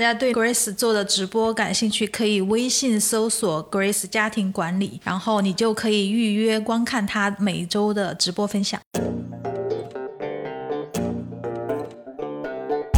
[0.00, 8.80] 大家对 Grace 做的直播感兴趣，可以微信搜索 Grace 家庭管理，然后你就可以预约观看她每周的直播分享。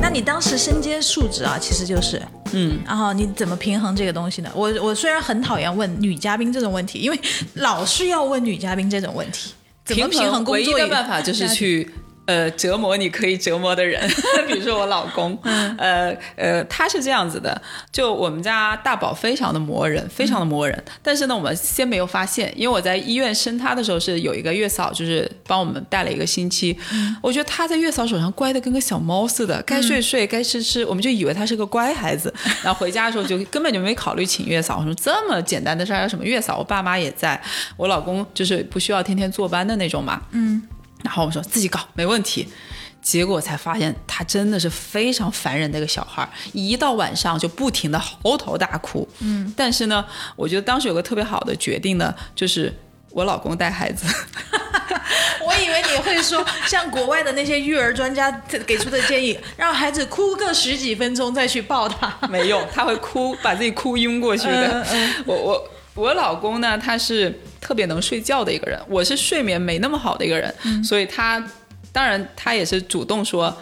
[0.01, 4.48] 那你当时身兼数职啊，其实就是，嗯，然后你怎么平衡这个东西呢？
[4.55, 7.21] 我我虽然很讨厌问女嘉宾这种问题，因为
[7.55, 9.53] 老是要问女嘉宾这种问题，
[9.84, 11.91] 怎么平衡工唯一的办法就是去。
[12.27, 14.00] 呃，折磨你可以折磨的人，
[14.46, 15.77] 比如说我老公，嗯。
[15.79, 17.61] 呃呃，他是这样子的，
[17.91, 26.77] 就我们家大宝非常的磨人，非常的磨人，但是呢，我们先没有发现，因为我在医院生他的时候是有一个月嫂，就是帮我们带了一个星期，
[27.20, 37.41] 我觉得他在月嫂手上乖的跟个小猫似的，该睡睡，该吃吃，我们就以为他是个乖孩子， 然后回家的时候就根本就没考虑请月嫂，我说这么简单的事儿要什么月嫂，我爸妈也在，
[37.77, 40.23] 我老公就是不需要天天坐班的那种嘛，
[41.02, 42.48] 然后我说自己搞没问题，
[43.01, 49.09] 结果才发现他真的是非常烦人的一个小孩，一到晚上就不停的嚎啕大哭。
[49.20, 50.05] 嗯，但是呢，
[50.37, 52.73] 我觉得当时有个特别好的决定呢，就是
[53.11, 54.06] 我老公带孩子，
[55.45, 58.30] 我以为你会说像国外的那些育儿专家
[58.67, 62.17] 给出的建议，让孩子哭个十几分钟再去抱他。
[62.28, 64.86] 没用，他会哭，把自己哭晕过去的。
[65.27, 71.45] 我我我老公呢，他是特别能睡觉的一个人，我是睡眠没那么好的一个人，所以他
[71.93, 73.57] 当然他也是主动说。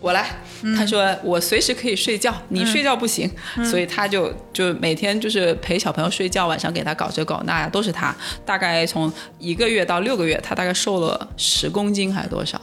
[0.00, 0.28] 我来，
[0.76, 3.30] 他说我随时可以睡觉，你睡觉不行，
[3.70, 8.12] 所以他就就每天就是陪小朋友睡觉，晚上给他搞这搞那呀，都是他。
[8.44, 12.60] 大概从一个月到六个月，他大概瘦了十公斤还是多少？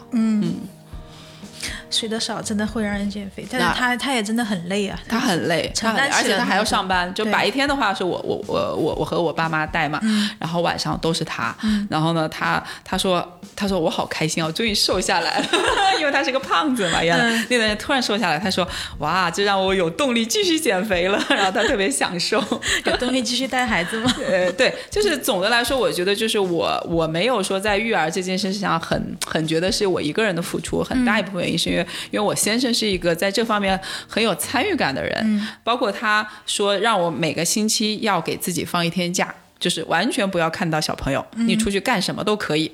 [1.90, 5.00] 睡得少真的会让人减肥，但是他他也真的很累啊。
[5.08, 7.14] 他很累，他很而且他还要上班。
[7.14, 11.56] 就白天的话是我我我我我和我爸妈带嘛，嗯然后晚上都是他。
[11.90, 15.46] 然后呢，他他说他说我好开心哦，终于瘦下来了，
[16.00, 18.68] 因为他是个胖子嘛，原来、嗯那段突然瘦下来，他说
[19.00, 22.44] 哇，这让我有动力继续减肥了， 然后他特别享受。
[22.86, 24.14] 有动力继续带孩子吗？
[24.28, 31.79] 呃，对，就是总的来说，我觉得就是我我没有说在育儿这件事情上很很觉得是我一个人的付出，很大一部分原因是因为、
[32.12, 39.34] 因为我先生是一个在这方面很有参与感的人，包括他说让我每个星期要给自己放一天假。
[39.60, 42.72] 就是完全不要看到小朋友，你出去干什么都可以。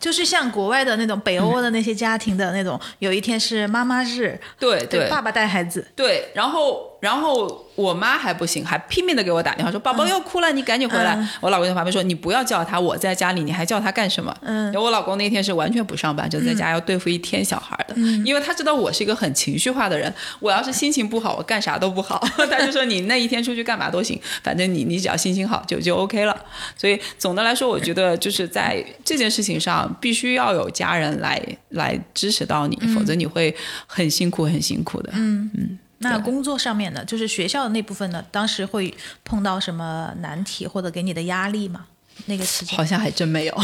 [0.00, 11.14] 就是像国外的那种北欧的那些家庭的那种，有一天是妈妈日，对对爸爸带孩子，对，然后然后我妈还不行，还拼命的给我打电话说宝宝要哭了，你赶紧回来。
[11.16, 14.36] 嗯我老公在旁边说你不要叫他，我在家里，你还叫他干什么？
[14.42, 22.22] 嗯然后我老公那天是完全不上班，就在家要对付一天小孩的，嗯因为他知道我是一个很情绪化的人，我要是心情不好，我干啥都不好。
[22.50, 26.36] 他就说你那一天出去干嘛都行，反正你你只要心情好就就 OK 了。
[26.76, 31.40] 所以总的来说，我觉得就是在这件事情上必须要有家人来
[31.70, 33.54] 来支持到你，否则你会
[33.86, 35.12] 很辛苦很辛苦的。
[36.02, 41.86] 那工作上面呢，就是学校的那部分呢，当时会碰到什么难题或者给你的压力吗？
[42.26, 43.54] 那个时间好像还真没有。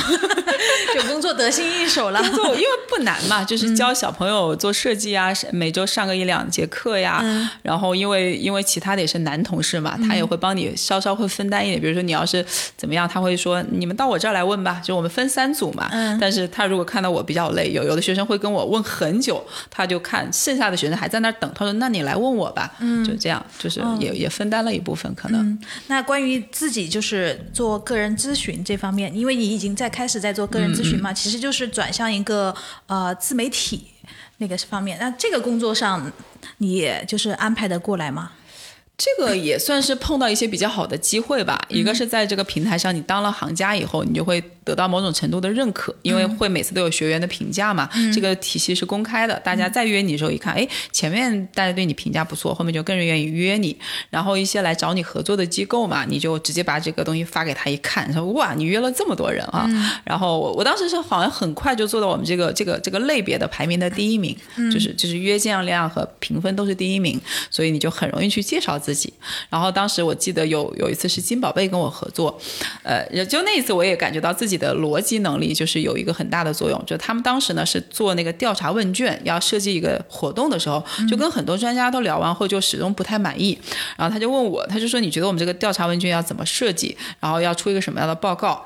[0.94, 2.22] 就工作得心应手了。
[2.30, 7.20] 做，因为不难嘛，就是教小朋友做设计啊，是每周上个一两节课呀。
[7.22, 11.80] 嗯然后因为因为其他的也是男同事嘛，他也会帮你稍稍会分担一点。
[11.80, 12.44] 比如说你要是
[12.76, 15.88] 怎么样，他会说你们到我这儿来问吧，就我们分三组嘛。
[15.92, 22.72] 嗯但是他如果看到我比较累，有有的学生会跟我问很久，他就看剩下的学生还在那儿等，他说那你来问我吧。
[22.80, 25.40] 嗯，就这样，就是也、也分担了一部分可能。
[25.42, 32.54] 嗯，那关于自己就是做个人咨询这方面，因为你已经在开始在做个人咨询嘛，其实就是转向一个
[32.86, 33.86] 呃自媒体
[34.38, 34.98] 那个方面。
[35.00, 36.12] 那这个工作上，
[36.58, 38.32] 你也就是安排的过来吗？
[38.98, 41.60] 这个也算是碰到一些比较好的机会吧。
[41.68, 47.88] 一个是在这个平台上，你当了行家以后，你就会得到某种程度的认可，因为会每次都有学员的评价嘛。
[48.14, 53.76] 这个体系是公开的，大家再约你的时候一看，哎，前面大家对你评价不错，后面就更愿意约你。
[54.08, 59.68] 然后一些来找你合作的机构嘛，你就直接把这个东西发给他一看，说哇，你约了这么多人啊。
[60.04, 64.34] 然后我我当时是好像很快就做到我们这个这个这个类别的排名的第一名，
[64.72, 67.20] 就是就是约见量和评分都是第一名，
[67.50, 69.12] 所以你就很容易去介绍自己。
[69.50, 72.38] 然后当时我记得有有一次是金宝贝跟我合作，
[72.84, 76.80] 呃，也就那一次我也感觉到自己的逻辑能力就是有一个很大的作用。
[76.86, 83.59] 就他们当时呢是做那个调查问卷，要设计一个活动的时候，就跟很多专家都聊完后就始终不太满意。
[83.97, 88.65] 然后他就问我，他就说你觉得我们这个调查问卷要怎么设计，然后要出一个什么样的报告？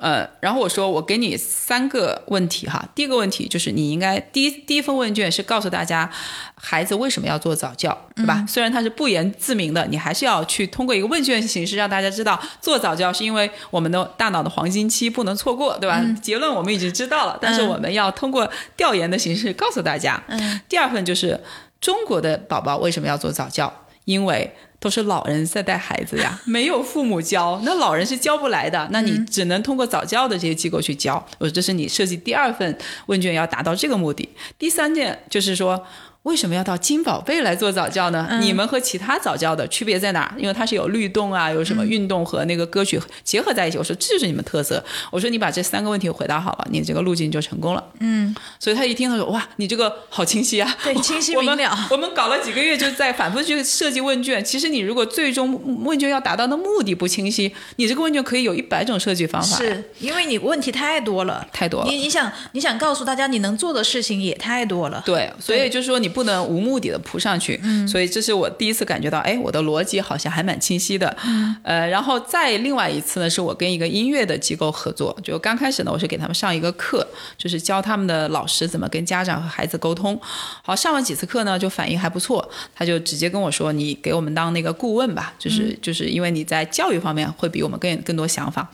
[0.00, 2.88] 呃，然后我说我给你三个问题哈。
[2.94, 6.10] 第一个问题就是你应该第一第一份问卷是告诉大家
[6.54, 8.44] 孩子为什么要做早教，对吧？
[8.48, 16.02] 虽然它是不言自明的，你还是要去通过一个问卷形式让大家知道做早教是因为我们的大脑的黄金期不能错过，对吧？
[16.22, 20.22] 结论我们已经知道了，但是我们要通过调研的形式告诉大家。
[20.28, 21.38] 嗯第二份就是。
[21.80, 23.72] 中国的宝宝为什么要做早教？
[24.04, 28.88] 因为都是老人在带孩子呀， 没有父母教，那老人是教不来的。
[28.90, 31.24] 那你只能通过早教的这些机构去教。
[31.38, 34.28] 我说这是你设计第二份问卷要达到这个目的。
[34.58, 35.80] 第三件就是说。
[36.24, 38.38] 为什么要到金宝贝来做早教呢？
[38.42, 40.34] 你们和其他早教的区别在哪儿？
[40.38, 43.78] 因为它是有律动啊，有什么运动和那个歌曲结合在一起。
[43.78, 44.84] 我说这就是你们特色。
[45.10, 47.82] 我说你把这三个问题回答好了，你这个路径就成功了。
[48.00, 51.74] 嗯，所以他一听他说哇，你这个好清晰啊，对， 清晰明了。
[51.90, 54.44] 我们搞了几个月，就在反复去设计问卷。
[54.44, 59.56] 其实你如果最终问卷要达到的目的不清晰，你这个问卷可以有一百种设计方法。
[59.56, 61.88] 是因为你问题太多了，太多了。
[61.88, 65.02] 你你想你想告诉大家你能做的事情也太多了。
[65.06, 66.09] 对，所以就是说你。
[66.10, 67.58] 不能无目的的扑上去，
[67.88, 71.16] 所以这是我第一次感觉到，哎，我的逻辑好像还蛮清晰的。
[71.62, 77.06] 呃，然后再另外一次呢，是我跟一个音乐的机构合作，就刚开始呢，我是给他们上一个课，
[77.38, 80.20] 就是教他们的老师怎么跟家长和孩子沟通。
[80.62, 88.68] 好，上了几次课呢，就反应还不错，他就直接跟我说，你给我们当那个顾问吧，就是就是因为你在教育方面会比我们更更多想法。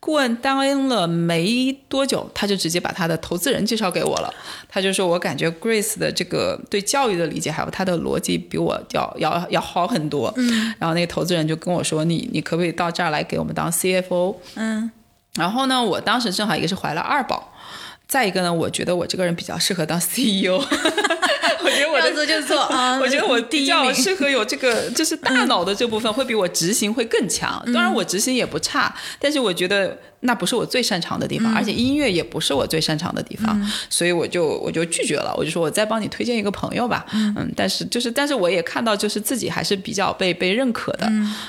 [0.00, 0.58] 顾问当
[0.88, 4.30] 了没多久，他就直接把他的投资人介绍给我了。
[4.68, 10.74] 他就说：“我感觉 Grace 的这个对教育的理解，还有他的逻辑，比我要要要好很多。”嗯。
[10.80, 14.90] 然后那个投资人就跟我说：“你你可不可以到这儿来给我们当 CFO？” 嗯。
[15.36, 17.52] 然后呢，我当时正好一个是怀了二宝，
[18.08, 20.58] 再一个呢，我觉得我这个人比较适合当 CEO。
[21.64, 27.62] 我觉得我的就做啊， 我觉得我比较适合有这个，就是大脑的这部分会比我执行会更强。
[27.72, 29.96] 当然我执行也不差，但是我觉得。
[30.26, 33.60] 那不是我最擅长的地方，而且音乐也不是我最擅长的地方，
[33.90, 35.34] 所以我就我就拒绝了。
[35.36, 37.04] 我就说我再帮你推荐一个朋友吧。
[37.12, 41.06] 嗯，但是就是但是我也看到就是自己还是比较被被认可的。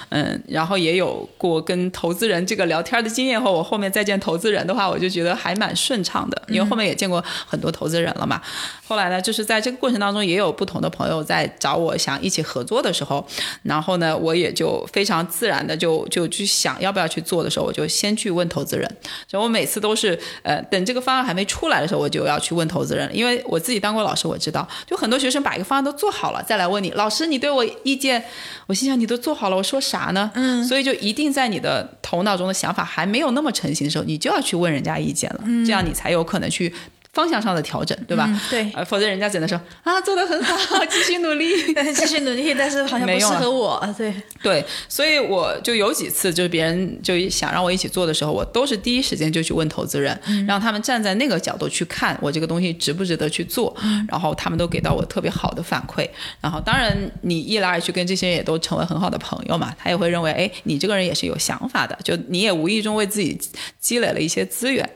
[0.09, 8.41] 嗯，然后也有过跟投资人这个聊天的经验后，我后面再见投资人的话，我就觉得还蛮顺畅的，因为后面也见过很多投资人了嘛。
[8.85, 13.25] 后来呢，就是在这个过程当中，也有不同的朋友在找我想一起合作的时候，
[13.63, 18.64] 然后呢，我也就非常自然的就就去想要不要去做的时候，我就先去问投。
[18.65, 18.85] 资人，
[19.27, 28.25] 所以我每次都是，呃，等这个方案还没出来的时候，我就要去问投资人，因为我自己当过老师，我知道，就很多学生把一个方案都做好了，再来问你，老师，你对我意见，
[28.65, 30.31] 我心想你都做好了，我说啥呢？
[30.33, 36.73] 嗯，所以就一定在你的头脑中的想法还没有那么成型的时候，你就要去问人家意见了，这样你才有可能去。
[37.15, 38.29] 方向上的调整，对吧？
[38.49, 41.47] 对，呃，否则人家只能说啊，做的很好，继续努力，
[41.95, 44.13] 继续努力，但是好像 不适合我，对。
[44.43, 53.75] 对，所以我就有几次，就是别人就想让我一起做的时候，我都是第一时间就去问投资人，让他们站在那个角度去看我这个东西值不值得去做，
[54.09, 56.07] 然后他们都给到我特别好的反馈，
[56.41, 63.39] 然后当然你一来二去跟这些人也都成为很好的朋友嘛，他也会认为，哎，你这个人也是有想法的，就你也无意中为自己
[63.79, 64.87] 积累了一些资源，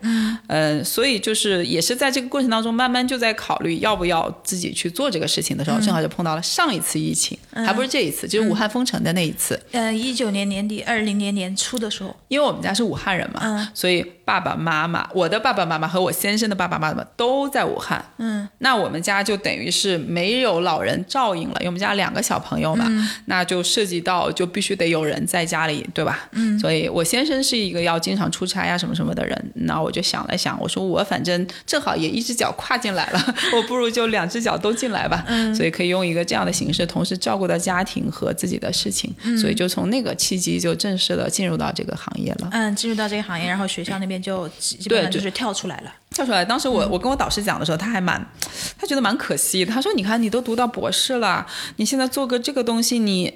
[0.49, 2.08] 嗯，所以就是也是在。
[2.09, 9.61] 在这个过程当中，慢慢就在考虑要不要自己去做这个事情的时候，正好就碰到了上一次疫情，还不是这一次，就是武汉封城的那一次。
[9.71, 14.05] 嗯，一九年年底，二零年年初的时候，因为我们家是武汉人嘛，所以。
[14.29, 18.05] 爸爸妈妈，我的爸爸妈妈和我先生的爸爸妈妈都在武汉。
[18.19, 22.85] 嗯，那我们家就等于是没有老人照应了，因为我们家两个小朋友嘛，
[23.25, 26.29] 那就涉及到就必须得有人在家里，对吧？
[26.33, 35.23] 嗯，所以我先生是一个要经常出差呀什么什么的人，那我就想了想，我说我反正正好也一只脚跨进来了， 我不如就两只脚都进来吧。
[35.25, 39.11] 嗯，所以可以用一个这样的形式，同时照顾到家庭和自己的事情。
[39.23, 42.49] 嗯，所以就从那个契机就正式的进入到这个行业了。
[42.51, 44.18] 嗯，进入到这个行业，然后学校那边。
[44.21, 46.43] 就基本上就是跳出来了，跳出来。
[46.45, 48.23] 当时我我跟我导师讲的时候，他还蛮，
[48.77, 49.65] 他觉得蛮可惜。
[49.65, 51.45] 他说：“你看，你都读到博士了，
[51.77, 53.33] 你现在做个这个东西，你。”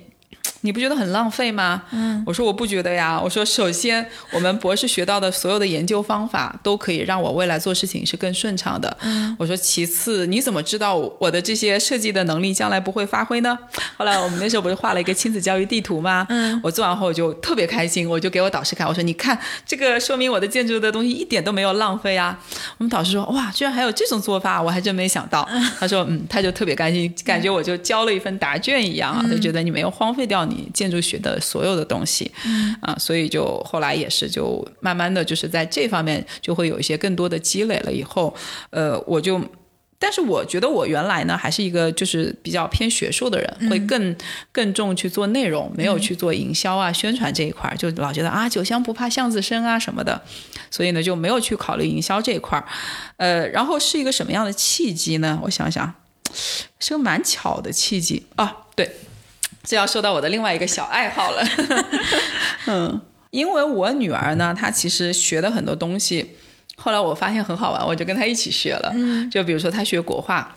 [0.66, 1.84] 你不觉得很浪费吗？
[1.92, 3.20] 嗯，我说我不觉得呀。
[3.22, 8.96] 我说首先，我们博士学到的所有的研究方法都可以让我未来做事情是更顺畅的。
[9.02, 13.60] 嗯，我说其次，你怎么知道我的这些设计的能力将来不会发挥呢？
[13.98, 16.26] 后来我们那时候不是画了一个亲子教育地图吗？
[16.30, 22.40] 嗯，我做完后我就特别开心，我就给我导师看，我说你看这个说明我的建筑的东西一点都没有浪费啊。
[22.78, 25.48] 我们导师说哇，居然还有这种做法，我还真没想到。
[25.78, 30.53] 他说嗯，他就特别开心，感觉我就交了一份答卷一样啊，就觉得你没有荒废掉你。
[30.54, 32.32] 你建筑学的所有的东西，
[32.82, 37.92] 啊，所以就后来也是就慢慢的就是在这方面就会有一些更多的积累了。
[37.92, 38.34] 以后，
[38.70, 39.42] 呃，我就，
[40.00, 44.16] 但是我觉得我原来呢还是一个就是比较偏学术的人，会更
[44.52, 50.22] 更重去做内容，没有去做营销啊、宣传这一块儿，就老觉得啊酒香不怕巷子深啊什么的，
[50.70, 52.66] 所以呢就没有去考虑营销这一块儿。
[53.18, 55.40] 呃，然后是一个什么样的契机呢？
[55.44, 55.94] 我想想，
[56.80, 58.92] 是个蛮巧的契机啊，对。
[59.64, 61.44] 这要说到我的另外一个小爱好了，
[62.68, 63.02] 嗯，
[63.32, 66.36] 因为我女儿呢，她其实学的很多东西，
[66.76, 70.56] 后来我发现很好玩，我就跟她一起学了，嗯，就比如说她学国画。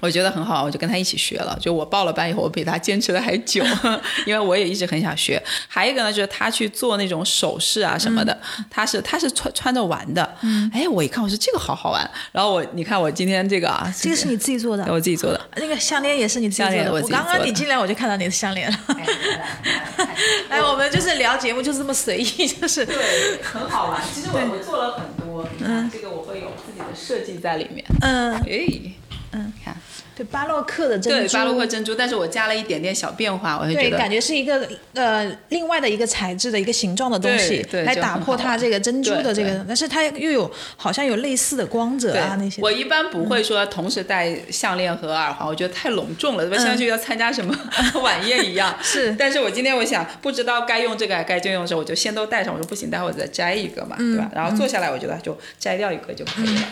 [0.00, 1.56] 我觉得很好，我就跟他一起学了。
[1.58, 3.64] 就我报了班以后，我比他坚持的还久，
[4.26, 5.42] 因为我也一直很想学。
[5.66, 10.36] 还有一个呢，就是他去做那种首饰啊什么的，他是他是穿穿着玩的。
[10.42, 12.08] 嗯，哎，我一看，我说这个好好玩。
[12.32, 15.40] 然后我你看我今天这个啊，这个是你自己做的，我自己做的。
[15.56, 16.92] 那个项链也是你自己做的。
[16.92, 18.78] 我刚刚你进来我就看到你的项链了。
[20.50, 22.96] 来，我们就是聊节目，就是这么随意，就是对，
[23.42, 24.02] 很好玩。
[24.12, 27.82] 其实我我做了很多，嗯，这个我会有自己的设计在里面。
[28.02, 28.92] 嗯，哎。
[29.34, 29.76] 嗯，看，
[30.16, 33.98] 对巴洛克的珍珠，对巴洛克珍珠，但是我加了一点点小变化，我会觉得。
[33.98, 42.62] 感觉是一个呃另外的一个材质的一个形状的东西，来打破它这个珍珠的这个，但是它又有好像有类似的光泽啊那些。
[42.62, 47.52] 我一般不会说同时戴项链和耳环，我觉得太隆重了，像去要参加什么
[48.02, 48.76] 晚宴一样。
[48.82, 54.30] 是，但是我今天我想不知道该用这个还该就用这，我就先都戴上，我说不行，待会儿再摘一个嘛，对吧？
[54.34, 56.62] 然后坐下来，我觉得就摘掉一个就可以了。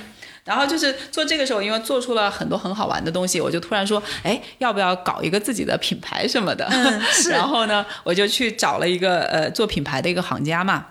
[0.44, 6.68] 然后就是做这个时候，因为做出了很多很好玩的东西，我就突然说，哎，要不要搞一个自己的品牌什么的？
[7.12, 7.30] 是。
[7.30, 10.86] 然后呢，我就去找了一个呃做品牌的一个行家嘛，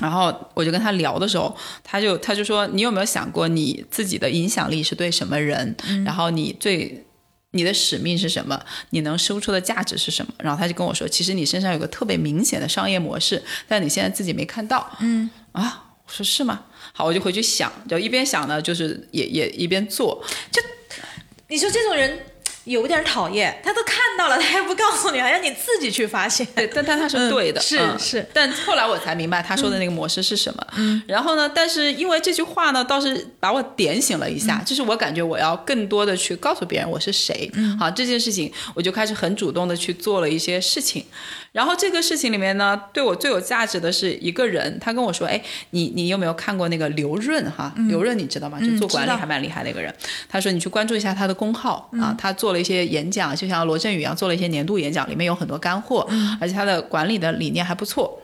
[0.00, 5.74] 然后我就跟他聊的时候，他就他就说，你有没有想过你自己的影响力是对什么人？
[6.04, 7.04] 然后你最
[7.50, 8.60] 你的使命是什么？
[8.90, 10.32] 你能输出的价值是什么？
[10.38, 14.88] 然后他就跟我说，其实你身上有个特别明显的商业模式，但你现在自己没看到。
[15.00, 15.28] 嗯。
[15.50, 16.60] 啊，我说是吗？
[16.98, 20.20] 好，我就回去想，就一边想呢，就是也也一边做。
[20.50, 20.60] 就
[21.46, 22.18] 你说这种人
[22.68, 26.46] 有点讨厌，他都看到了，他还不告诉你，还让你自己去发现。
[26.54, 28.26] 对，但但他是对的，是是。
[28.32, 30.66] 但后来我才明白他说的那个模式是什么。
[30.76, 31.02] 嗯。
[31.06, 31.50] 然后呢？
[31.54, 37.50] 但是因为这句话呢，倒是把我点醒了一下，就是我感觉我要更多的去告诉别人我是谁。
[37.54, 37.76] 嗯。
[37.78, 41.04] 好，这件事情我就开始很主动的去做了一些事情。
[41.52, 47.72] 然后这个事情里面呢，对我最有价值的是一个人，他跟我说：“哎，你你有没有看过那个刘润哈？
[47.88, 48.60] 刘润你知道吗？
[48.60, 49.92] 就做管理还蛮厉害的一个人。
[50.28, 56.08] 他说你去关注一下他的公号啊，他做了一些演讲，就像罗振宇一样做了一些年度演讲，里面有很多干货，
[56.40, 58.20] 而且他的管理的理念还不错。”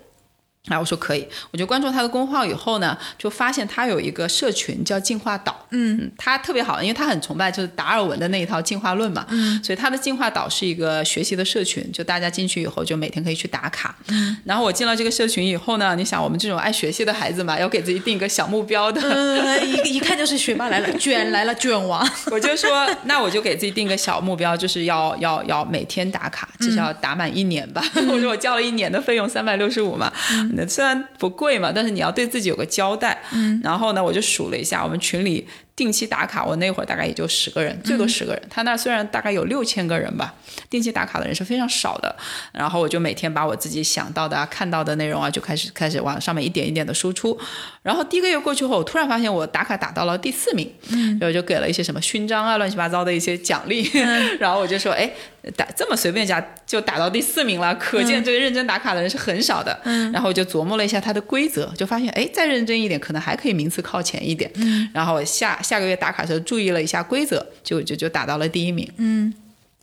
[0.66, 22.02] 然后我说可以，我就关注他的公号以后呢，就发现他有一个社群叫进化岛，嗯，他特别好，因为他很崇拜就是达尔文的那一套进化论嘛，嗯，所以他的进化岛是一个学习的社群，就大家进去以后就每天可以去打卡，嗯，然后我进了这个社群以后呢，你想我们这种爱学习的孩子嘛，要给自己定一个小目标的，嗯，一一看就是学霸来了，卷来了卷王，
[22.32, 30.10] 我就说那我就给自己定个小目标，就是要要要每天打卡，至少打满一年吧， 我说我交了一年的费用三百六十五嘛。
[30.53, 33.22] 那虽然不贵嘛，但是你要对自己有个交代。
[33.32, 35.46] 嗯，然后呢，我就数了一下，我们群里。
[35.76, 38.42] 定期打卡，我那会儿大概也就十个人，最多十个人。
[38.48, 40.32] 他那虽然大概有六千个人吧，
[40.70, 42.14] 定期打卡的人是非常少的。
[42.52, 47.36] 然后我就每天把我自己想到的、看到的内容啊，就开始开始往上面一点一点的输出。
[47.82, 50.72] 然后第一个月过去后，我突然发现我打卡打到了第四名，
[51.20, 53.90] 然后就给了一些什么勋章啊、乱七八糟的一些奖励。
[54.38, 55.10] 然后我就说，哎，
[55.56, 59.76] 打这么随便加就打到第四名了，可见这个认真打卡的人是很少的。
[60.12, 64.48] 然后我就琢磨了一下它的规则，就发现，哎，再认真一点，可能还可以名次靠前一点。
[64.94, 65.58] 然后下。
[65.64, 68.88] 下个月打卡时候注意了一下规则，就就就打到了第一名。
[68.98, 69.34] 嗯，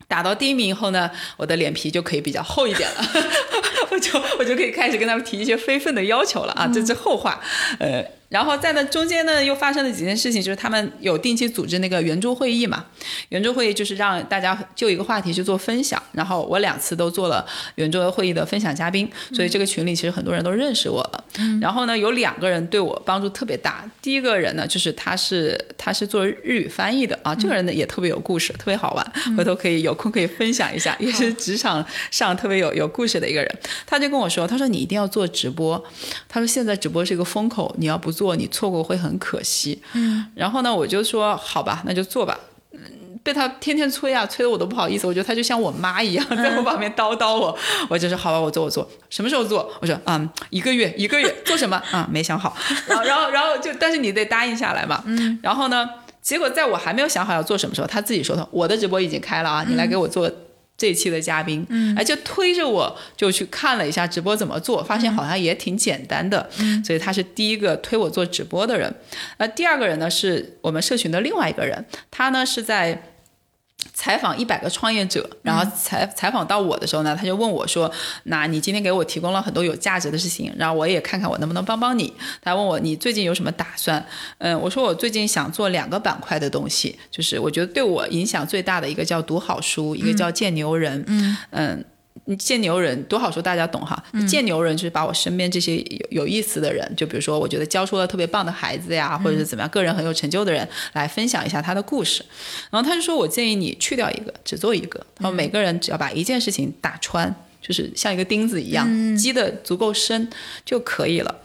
[0.07, 3.03] 打到第一名以后呢，我的脸皮就可以比较厚一点了，
[3.91, 7.41] 我就我就可以开始跟他们提一些非分的要求了啊，这是后话，
[7.79, 8.05] 呃。
[8.31, 12.85] 然后在那中间呢，又发生了几件事情，就是他们有定期组织那个圆桌会议嘛。
[13.27, 17.45] 圆桌会议就是让大家就一个话题去做分享，然后我两次都做了
[17.75, 21.23] 圆桌会议的分享嘉宾，所以这个群里其实很多人都认识我了。
[21.59, 23.83] 然后呢，有两个人对我帮助特别大。
[24.01, 33.59] 第一个人呢，就是他是他是做日语翻译的啊，这个人呢也特别有故事，特别好玩，回头可以有空可以分享一下，也是职场上特别有有故事的一个人。
[33.85, 35.83] 他就跟我说，他说你一定要做直播，
[36.29, 38.20] 他说现在直播是一个风口，你要不做。
[38.21, 42.39] 做你错过会很可惜，嗯，然后呢，我就说好吧，那就做吧。
[43.23, 45.07] 被他天天催啊，催的我都不好意思。
[45.07, 47.57] 我觉得他就像我妈一样，在我旁边叨叨我。
[47.89, 49.67] 我就说好吧，我做我做，什么时候做？
[49.81, 52.07] 我说嗯，一个月一个月做什么啊？
[52.11, 52.55] 没想好。
[52.85, 55.01] 然后然后然后就，但是你得答应下来嘛。
[55.07, 55.39] 嗯。
[55.41, 55.89] 然后呢，
[56.21, 60.31] 结果在我还没有想好要做什么时候，他自己说的，我的直播已经开了啊，你来给我做。
[60.81, 68.91] 这一期的嘉宾，嗯，哎，就推着我就去看了一下直播怎么做，发现好像也挺简单的，嗯，所以他是第一个推我做直播的人。
[69.38, 73.03] 那第二个人呢，是我们社群的另外一个人，他呢是在。
[73.93, 77.91] 采访一百个创业者，然后采采访到我的时候呢，他就问我说
[78.25, 84.03] ：“那你今天给我提供了很多有价值的事情，然后我也看看我能不能帮帮你。”他问我：“你最近有什么打算？”
[84.39, 91.77] 嗯，我说：“我最近想做两个板块的东西，就是我觉得对我影响最大的一个叫读好书，一个叫见牛人。”嗯嗯。
[91.77, 91.85] 你
[92.37, 94.01] 见牛人多好说，大家懂哈。
[94.27, 102.23] 见牛人就是把我身边这些有有意思的人，就比如说我觉得教出了特别棒的孩子呀，或者是怎么样，个人很有成就的人，来分享一下他的故事。
[102.69, 105.05] 然后他就说我建议你去掉一个，只做一个。
[105.19, 110.29] 然后每个人只要把一件事情打穿，就是像一个钉子一样，击得足够深
[110.63, 111.35] 就可以了。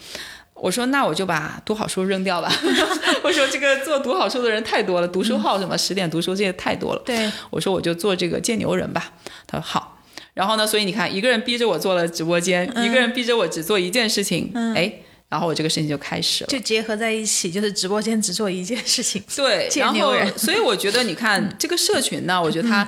[0.54, 2.50] 我说那我就把读好书扔掉吧。
[3.24, 7.02] 我说这个做读好书的人太多了，读书号什么十点读书这些太多了。
[7.04, 9.12] 对，我说我就做这个见牛人吧。
[9.46, 9.95] 他说好。
[10.36, 14.92] 然后呢，所以你看，一个人逼着我做了直播间，一个人逼着我只做一件事情，哎，
[15.30, 19.22] 然后我这个事情就开始了，就结合在一起，就是直播间只做一件事情。
[19.34, 22.86] 对， 然后所以我觉得你看这个社群呢，我觉得它。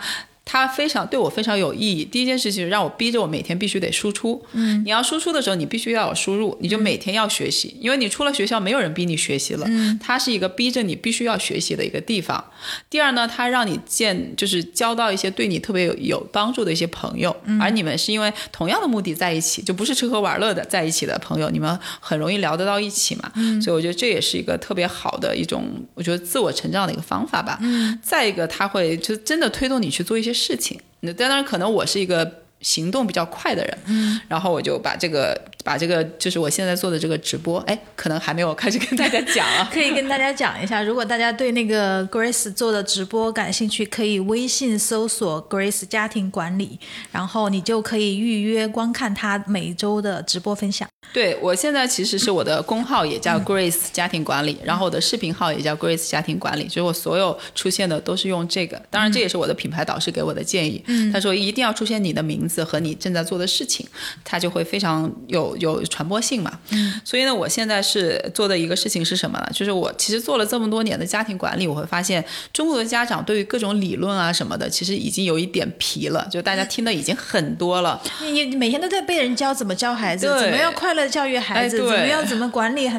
[0.50, 2.06] 它非常对我非常有意义。
[2.06, 4.42] 第一件事情让我逼着我每天必须得输出。
[4.52, 9.66] 嗯，你要输出的时候，你必须要有输入，你就每天要学习，因为你出了学校，没有人逼你学习了。
[9.68, 12.42] 嗯，它是一个逼着你必须要学习的一个地方。
[12.88, 23.30] 第二呢，它让你见，就是交到一些对你特别有有帮助的一些朋友，而你们是因为同样的目的在一起，就不是吃喝玩乐的在一起的朋友，你们很容易聊得到一起嘛。
[23.34, 27.58] 嗯，所以我觉得这也是一个特别好的一种，我觉得自我成长的一个方法吧。
[27.60, 30.80] 嗯，再一个，它会就真的推动你去做一些事情。
[31.00, 40.82] 那当然，可能我是一个行动比较快的人，嗯，然后我就把这个把这个就是我现在做的这个直播，哎，可能还没有开始跟大家讲啊， 可以跟大家讲一下。
[40.82, 46.78] 如果大家对那个 Grace 做的直播感兴趣，可以微信搜索 Grace 家庭管理，
[47.12, 50.88] 然后你就可以预约观看他每周的直播分享。
[51.12, 58.80] 对我现在其实是我的公号也叫 Grace 家庭管理，然后我的视频号也叫 Grace 家庭管理，就是我所有出现的都是用这个。
[58.90, 63.86] 当然这也是我的品牌导师给我的建议，嗯他说一定要出现你的名字和你正在做的事情，
[64.24, 66.58] 它就会非常有有传播性嘛。
[67.04, 69.50] 所以呢，我现在是做的一个事情是什么呢？
[69.52, 78.00] 就是我其实做了这么多年的家庭管理，我会发现中国的家长对于各种理论啊什么的，其实已经有一点疲了，就大家听的已经很多了。
[78.22, 81.08] 你你每天都在被人教怎么教孩子，怎么样快乐。
[81.08, 82.24] 教育孩子怎么样？
[82.26, 82.90] 怎么管理？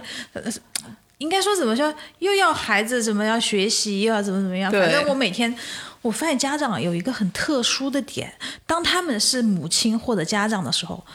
[1.20, 1.94] 应该说怎么说？
[2.18, 4.02] 又要孩子怎么样学习？
[4.02, 4.70] 又要怎么怎么样？
[4.72, 5.56] 反正我每天，
[6.02, 8.34] 我发现家长有一个很特殊的点：
[8.66, 11.06] 当他们是母亲或者家长的时候，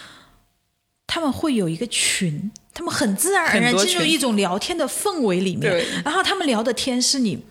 [1.06, 5.84] 他们会有一个群，他们很自然而然进入一种聊天的氛围里面。
[6.04, 7.44] 然后他们聊的天是你。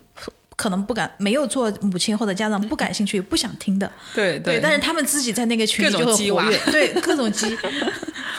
[0.55, 3.91] 可能不敢，没有做母亲或者家长不感兴趣、不想听的。
[4.13, 6.59] 对对，但是他们自己在那个群里就很活跃。
[6.71, 7.57] 对，各种鸡。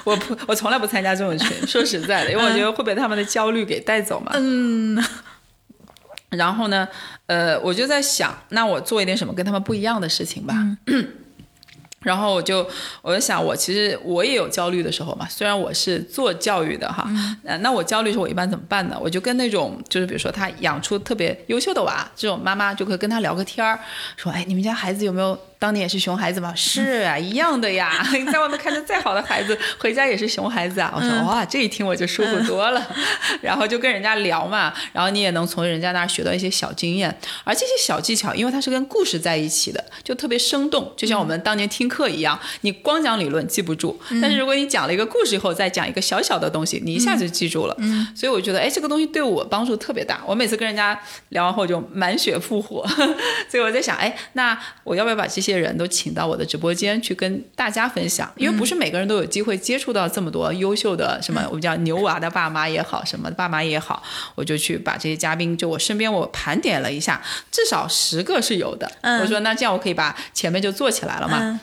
[0.04, 1.54] 我不，我从来不参加这种群。
[1.66, 4.32] 说实在的，因为我觉得会被他们的焦虑给带走嘛。
[4.34, 5.02] 嗯。
[6.30, 6.86] 然后呢，
[7.26, 10.54] 呃，我就在想，那我做一点什么跟他们不一样的事情吧。
[12.04, 12.64] 然后我就
[13.02, 15.26] 我就想，我其实我也有焦虑的时候嘛。
[15.28, 17.08] 虽然我是做教育的哈，
[17.60, 18.96] 那我焦虑时候我一般怎么办呢？
[19.00, 23.80] 我就跟那种就是比如说他养出特别优秀的娃，这种妈妈就可以跟他聊个天儿，
[24.16, 25.36] 说哎，你们家孩子有没有？
[25.56, 26.52] 当年也是熊孩子吗？
[26.54, 28.04] 是啊，一样的呀。
[28.12, 30.92] 你在外面看着再好的孩子，回家也是熊孩子啊。
[30.94, 32.86] 我说哇，这一听我就舒服多了。
[33.40, 37.16] 然后就跟人家聊嘛，然后你也能从人家那儿学到一些小经验。
[37.44, 42.38] 而这些小技巧，因为它是跟故事在一起的，就特别生动，就像我们当年听课一样。
[42.62, 47.76] 你光讲理论记不住，但是如果你讲了一个故事以后，再讲一个小小的东西，你一下就记住了。
[47.78, 48.06] 嗯。
[48.16, 50.20] 所以我觉得，哎，这个东西对我帮助特别大。
[50.26, 52.84] 我每次跟人家聊完后就满血复活。
[53.48, 64.02] 所以我在想，哎，那我要不要把这些人都请到我的直播间去跟大家分享，因为不是每个人都有机会接触到这么多优秀的什么我们叫牛娃的爸妈也好，什么爸妈也好，
[64.34, 68.90] 我就去把这些嘉宾，就我身边我盘点了一下，至少十个是有的。
[69.20, 71.60] 我说那这样我可以把前面就做起来了嘛。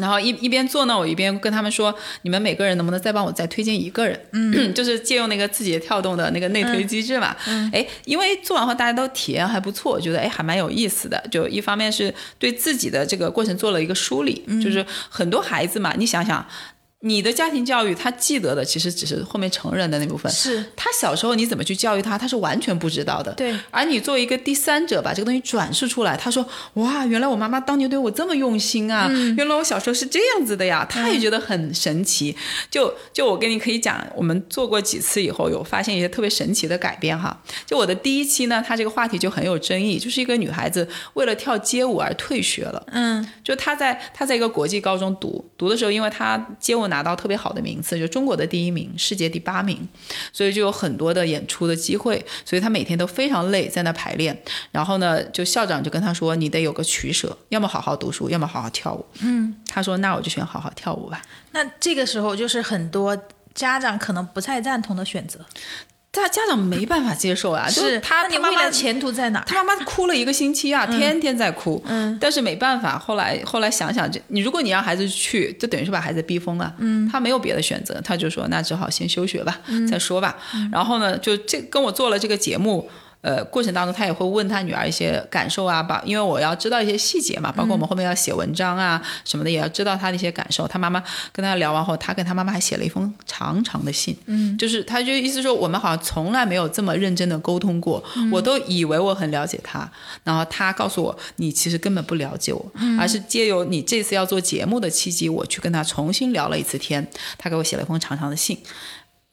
[0.00, 4.18] 然后一一边做呢，我一边跟他们说：“你们每个人能不能再帮我再推荐一个人？
[4.32, 7.34] 嗯， 就是借用那个字节跳动的那个内推机制嘛。
[7.46, 11.22] 嗯，哎，因为做完后大家都体验还不错，我觉得哎还蛮有意思的。
[11.30, 16.44] 就一方面是对自己的这个过程做了一个梳理，就是很多孩子嘛，你想想。”
[17.06, 20.32] 你的家庭教育，他记得的其实只是后面成人的那部分。
[20.32, 23.30] 是他小时候你怎么去教育他，他是完全不知道的。
[23.34, 23.54] 对。
[23.70, 29.06] 而你作为一个第三者，把这个东西转述出来，他说：“哇，原来我妈妈当年对我这么用心啊！
[29.36, 32.34] 原来我小时候是这样子的呀！”他也觉得很神奇。
[32.70, 37.38] 就就我跟你可以讲，我们做过几次以后，有发现一些特别神奇的改变哈。
[37.66, 42.82] 就我的第一期呢，他这个话题就很有争议，就是一个女孩子为了跳街舞而退学了。
[42.92, 43.28] 嗯。
[43.44, 47.82] 就她在她在一个国际高中读读的时候，因为她街舞拿到特别好的名。
[47.82, 49.86] 次就中国的第一名，世界第八名，
[50.32, 54.34] 所以就有很多的演出的机会，所以他每天都非常累，在那排练。
[54.70, 61.20] 然后呢，就校长就跟他说：“你得有个取舍，要么好好读书，要么好好跳舞。”嗯，他说：“那我就选好好跳舞吧。”
[61.52, 63.16] 那这个时候就是很多
[63.54, 65.38] 家长可能不太赞同的选择。
[66.22, 69.44] 他家长没办法接受啊，就是他你他妈妈未来前途在哪儿？
[69.46, 71.82] 他妈妈哭了一个星期啊，天天在哭。
[71.86, 76.72] 嗯，但是没办法，后来后来想想，这你如果你让孩子去，就等于是把孩子逼疯了。
[76.78, 80.36] 嗯，他没有别的选择，他就说那只好先休学吧，再说吧。
[80.70, 82.88] 然后呢，就这跟我做了这个节目。
[83.24, 90.68] 呃，过程当中他也会问他女儿一些感受啊，把因为我要知道一些细节嘛，包括我们后面要写文章啊什么的，也要知道他的一些感受。
[90.68, 99.90] 他妈妈跟他聊完后，他跟他妈妈还写了一封长长的信，嗯，就是他就意思说我们好像从来没有这么认真的沟通过，我都以为我很了解他，
[100.22, 107.08] 然后他告诉我你其实根本不了解我，而是借由你这次要做节目的契机，我去跟他重新聊了一次天，
[107.38, 108.58] 他给我写了一封长长的信。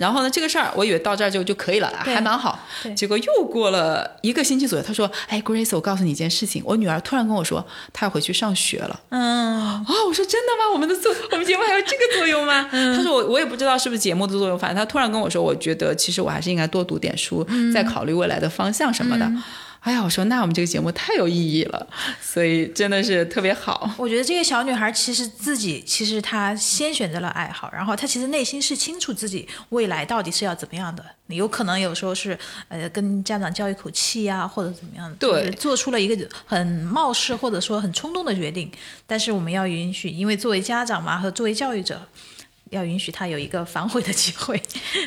[0.01, 2.57] 然后呢，这个事儿我以为到这儿就就可以了，还蛮好。
[2.95, 10.73] 结果又过了一个星期左右，他说：“哎，Grace，我告诉你一件事情，我女儿突然跟我说，她要回去上学了。”嗯，啊，我说真的吗？
[10.73, 12.67] 我们的作， 我们节目还有这个作用吗？
[12.71, 19.31] 他说我我也不知道是不是节目的作用，反正他突然跟我说，我觉得其实我还是应该多读点书，再考虑未来的方向什么的。
[19.81, 21.87] 哎呀，我说那我们这个节目太有意义了，
[22.21, 23.89] 所以真的是特别好。
[23.97, 31.03] 我觉得这个小女孩其实自己其实她先选择了爱好，然后她其实内心是清楚自己未来到底是要怎么样的。
[31.25, 38.71] 你有可能有时候是呃跟家长较一口气呀、或者怎么样的，对做出了一个很冒失或者说很冲动的决定。
[39.07, 41.99] 但是我们要允许，因为作为家长嘛和作为教育者。
[42.71, 44.59] 要允许他有一个反悔的机会，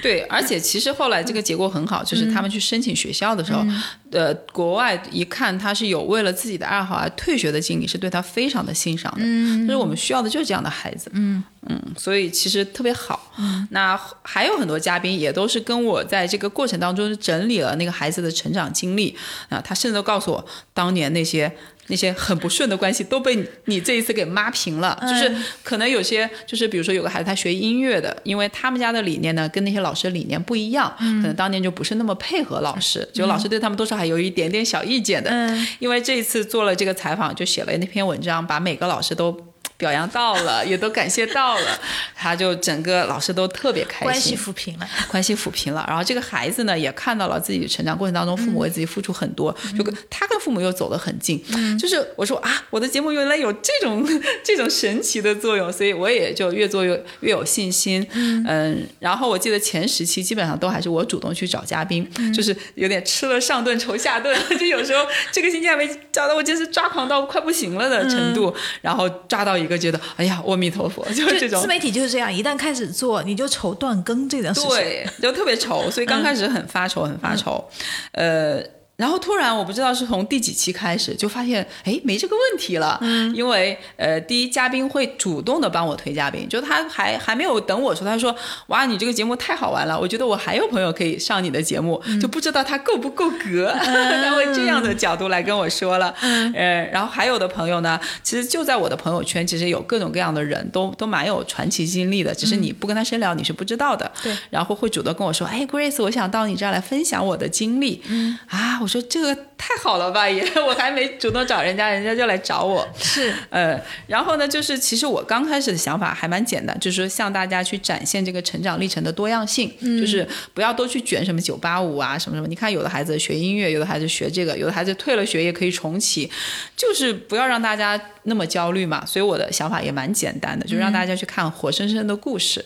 [0.03, 3.64] 对，而且其实后来这个结果很好，就是他们去申请学校的时候，
[4.12, 9.20] 呃，国外一看他是有为了自己的爱好而退学的经历，是对他非常的欣赏的。
[9.24, 11.11] 嗯，就是我们需要的就是这样的孩子。
[11.14, 13.33] 嗯嗯，所以其实特别好。
[13.38, 19.16] 嗯，那还有很多嘉宾也都是跟我在这个过程当中整理了那个孩子的成长经历
[19.48, 21.50] 啊，他甚至都告诉我当年那些。
[21.88, 35.31] 那些很不顺的关系都被你你这一次给抹平了，就是可能有些就是比如说有个孩子他学音乐的，因为他们家的理念呢跟那些老师的理念不一样，可能当年就不是那么配合老师，就老师对他们多少还有一点点小意见的。
[35.79, 39.54] 因为这一次做了这个采访，就写了那篇文章，把每个老师都。
[39.77, 41.81] 表扬到了，也都感谢到了，
[42.15, 45.85] 他就整个老师都特别开心，关系抚平了，关系抚平了。
[45.89, 51.43] 然后这个孩子呢，也看到了自己成长过程当中，父母为自己付出很多，就跟他跟父母又走得很近。
[51.79, 54.07] 就是我说啊，我的节目原来有这种
[54.45, 58.07] 这种神奇的作用，所以我也就越做越越有信心。
[58.13, 74.70] 嗯，然后我记得前十期基本上都还是我主动去找嘉宾，就是有点吃了上顿愁下顿， 就有时候这个星期还没找到，我真是抓狂到快不行了的程度，然后抓到一个觉得，哎呀，阿弥陀佛， 就是这种自媒体就是这样，一旦开始做，你就愁断更这件事情。
[74.70, 77.64] 对，就特别愁，所以刚开始很发愁，很发愁，
[78.12, 78.62] 呃。
[78.96, 82.96] 然后突然，我不知道是从第几期开始，就发现哎没这个问题了。
[83.00, 88.35] 嗯，因为呃，第一嘉宾会主动的帮我推嘉宾，就他还还没有等我说，他说
[88.68, 96.14] 哇，你这个节目太好玩了，我觉得我还有朋友可以上你的节目，就不知道他够不够格，他会 这样的角度来跟我说了。
[96.20, 104.09] 嗯，呃，然后还有的朋友呢，其实就在我的朋友圈，其实有各种各样的人都都蛮有传奇经历的，只是你不跟他深聊，你是不知道的。
[104.22, 108.00] 对，然后会主动跟我说，哎，Grace，我想到你这儿来分享我的经历。
[108.07, 108.80] 嗯，啊。
[108.85, 112.87] 我说这个太好了吧，也 我还没主动找人家，人家就来找我。
[112.99, 122.47] 是，呃，然后呢，就是其实我刚开始的想法还蛮简单，就是说向大家去展现这个成长历程的多样性，就是不要都去卷什么九八五啊什么什么。
[122.47, 126.31] 你看，有的孩子学音乐，有的孩子学这个，有的孩子退了学也可以重启，
[126.77, 129.03] 就是不要让大家那么焦虑嘛。
[129.07, 132.62] 所以我的想法也蛮简单的，就让大家去看活生生的故事。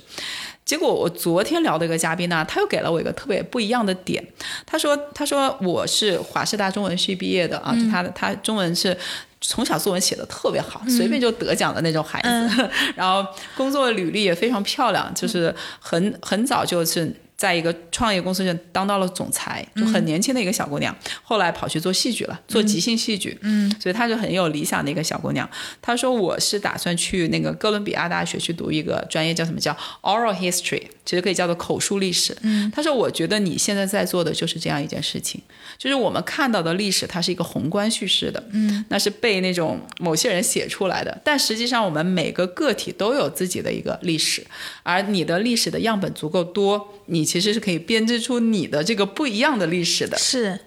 [0.68, 4.22] 结果我昨天聊的一个嘉宾呢，他又给了我一个特别不一样的点。
[4.66, 8.94] 他说：“他说我是华师大中文系毕业的啊，就他的他中文是
[9.40, 12.68] 从小作文写的特别好，随便就得奖的那种孩子。
[12.94, 13.26] 然后
[13.56, 23.38] 工作履历也非常漂亮，就是很很早就是。”在一个创业公司就当到了总裁，就很年轻的一个小姑娘，后来跑去做戏剧了，做即兴戏剧。
[23.42, 25.48] 嗯，所以她就很有理想的一个小姑娘。
[25.80, 35.40] 她说：“我是打算去那个哥伦比亚大学去读一个专业，叫什么叫 oral history，其实可以叫做口述历史。”嗯，他说：“我觉得你现在在做的就是这样一件事情，
[35.78, 41.16] 就是我们看到的历史，它是一个宏观叙事的，嗯，那是被那种某些人写出来的。
[41.24, 44.44] 但实际上，我们每个个体都有自己的一个历史，
[44.82, 50.16] 而你的历史的样本足够多，你。”其实是可以编织出你的这个不一样的历史的。
[50.16, 50.58] 是，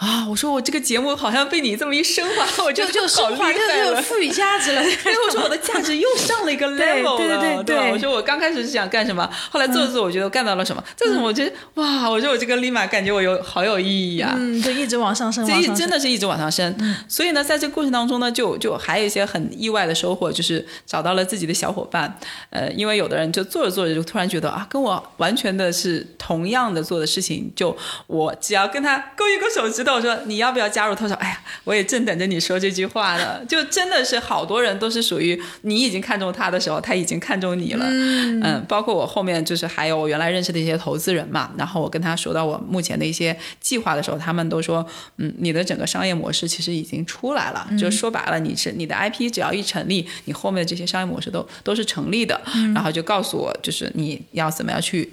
[0.00, 4.82] 啊，我说我这个节目好像被你这么一升华， 我就就就升华，就就赋予价值了。
[5.04, 16.74] 对，我说我的价值又上了一个 level 对对对对，我说我刚开始是想干什么，后来做着做，我觉得我干到了什么，这是我觉得哇，我说我这个立马感觉我有好有意义啊，嗯，就一直往上升，所以真的是一直往上升。
[17.06, 22.18] 所以呢，在这个过程当中呢，就就还有一些很意外的收获，就是找到了自己的小伙伴。
[22.48, 30.94] 呃，因为有的人就做着做着就突然觉得啊，跟我完全的是同样的做的事情，就我只要跟他勾一勾手指头，说你要不要加入？
[30.94, 33.44] 他说，哎呀，我也正等着你说这句话呢。
[33.50, 37.84] 就真的是好多人都是属于你已经看中他的时候，他已经看中你了。
[37.84, 47.68] 嗯，包括我后面就是还有我原来认识的一些投资人嘛，然后我跟他说到我目前的一些计划的时候，他们都说，嗯，你的整个商业模式其实已经出来了。
[47.76, 52.40] 就说白了，你是你的 IP 只要一成立，你后面的这些商业模式都都是成立的。
[52.72, 55.12] 然后就告诉我，就是你要怎么样去。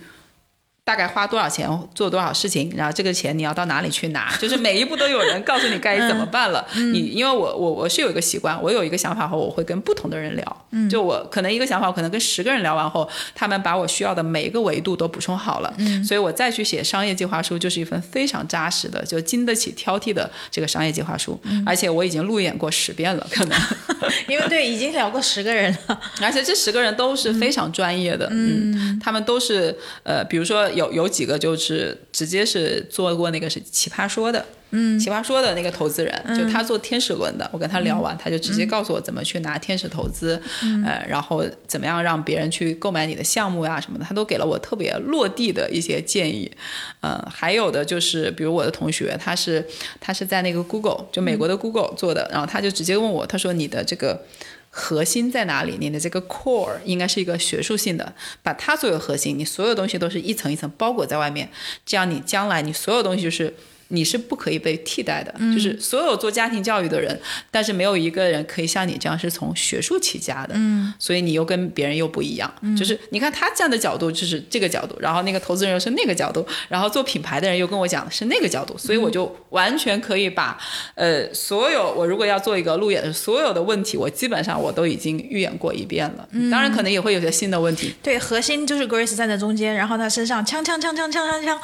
[0.88, 4.34] 大概花多少钱做多少事情，然后这个钱你要到哪里去拿？
[4.40, 6.66] 就是每一步都有人告诉你该怎么办了。
[6.76, 10.66] 你因为我我我是有一个习惯，我有一个想法后，我会跟不同的人聊。
[10.72, 15.74] 嗯就我可能一个想法，我可能跟十个人聊完后，他们把我需要的每一个维度都补充好了。
[15.78, 21.38] 嗯所以我再去写商业计划书，就是一份非常扎实的，就经得起挑剔的这个商业计划书。
[21.66, 23.60] 而且我已经路演过十遍了，可能
[24.30, 28.30] 因为对已经聊过十个人了， 而且这十个人都是非常专业的。
[28.32, 30.70] 嗯，他们都是呃，比如说。
[30.78, 40.42] 有有几个就是直接是做过那个是奇葩说的，嗯，奇葩说的那个投资人，就他做天使轮的，我跟他聊完，他就直接告诉我怎么去拿天使投资，
[40.86, 46.50] 呃，然后怎么样让别人去购买你的项目呀什么的，他都给了我特别落地的一些建议，
[47.02, 49.66] 呃，还有的就是比如我的同学，他是
[50.00, 54.22] 他是在那个 Google 就美国的 Google 做的，然后他就直接问我，他说你的这个。
[54.80, 55.76] 核心在哪里？
[55.80, 58.14] 你的这个 core 应该是一个学术性的，
[58.44, 61.50] 把它作为核心，你所有东西都是一层一层包裹在外面，
[61.84, 63.56] 这样你将来你所有东西就是。
[63.90, 67.20] 你是不可以被替代的，就是所有做家庭教育的人，
[67.50, 80.58] 但是没有一个人可以像你这样是从学术起家的，嗯，所以你又跟别人又不一样，就是你看他站的角度就是这个角度，然后那个投资人又是那个角度，然后做品牌的人又跟我讲的是那个角度，所以我就完全可以把
[80.96, 87.94] 呃所有我如果要做一个路演的所有的问题，我基本上我都已经预演过一遍了，当然可能也会有些新的问题。
[88.04, 91.60] 对，核心就是 Grace 站在中间，然后他身上枪枪枪枪枪枪枪。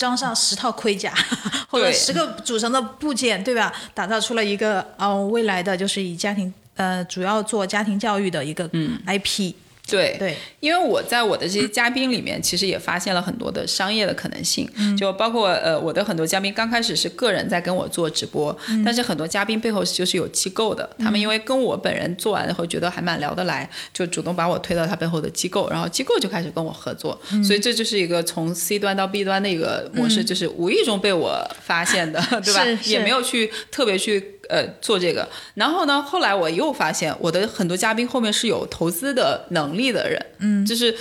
[0.00, 1.12] 装上十套盔甲，
[1.68, 3.70] 或者十个组成的部件，对吧？
[3.92, 8.66] 打造出了一个呃未来的就是以家庭呃主要做家庭教育的一个
[9.06, 9.52] IP。
[9.90, 10.16] 对。
[10.18, 32.64] 对，因为我在我的这些嘉宾里面，其实也发现了很多的商业的可能性，就包括呃我的很多嘉宾刚开始是个人在跟我做直播，但是很多嘉宾背后就是有机构的，他们因为跟我本人做完以后觉得还蛮聊得来，就主动把我推到他背后的机构，然后机构就开始跟我合作，所以这就是一个从 C 端到 B 端的一个模式，就是无意中被我发现的， 对吧？
[32.84, 34.39] 也没有去特别去。
[34.50, 40.94] 呃，做这个，然后呢，后来我又发现我的很多嘉宾后面是有投资的能力的人，嗯，就是。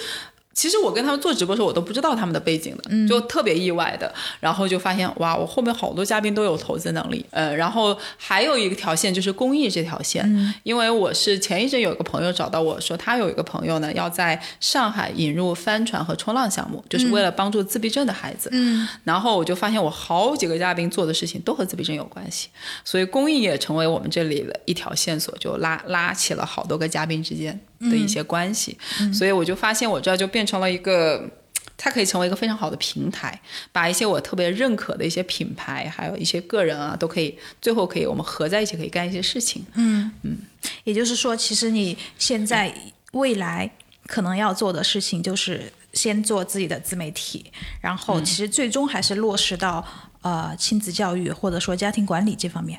[0.59, 4.13] 其实我跟他们做直播的时候，我都不知道他们的背景的，就特别意外的。
[4.41, 7.25] 然后就发现，哇，我后面好多嘉宾都有投资能力。
[7.29, 18.49] 呃，然后还有一个条线就是公益这条线，因为我是前一阵有一个朋友找到我说，他有一个朋友呢要在上海引入帆船和冲浪项目，就是为了帮助自闭症的孩子。
[18.51, 22.49] 嗯，然后我就发现我好几个嘉宾做的事情都和自闭症有关系，
[22.83, 27.57] 所以公益也成为我们这里的一条线索，就拉拉起了好多个嘉宾之间。
[27.79, 28.77] 的一些关系，
[29.13, 31.29] 所以我就发现我这就变成了一个，
[31.77, 33.39] 它可以成为一个非常好的平台，
[33.71, 39.65] 把一些我特别认可的一些品牌，还有一些个人啊，都可以最后可以我们合在一起，可以干一些事情。
[39.75, 40.37] 嗯嗯，
[40.83, 42.73] 也就是说，其实你现在
[43.13, 43.69] 未来
[44.07, 47.45] 可能要做的事情，就是先做自己的自媒体，
[47.79, 49.85] 然后其实最终还是落实到
[50.21, 52.77] 呃亲子教育或者说家庭管理这方面。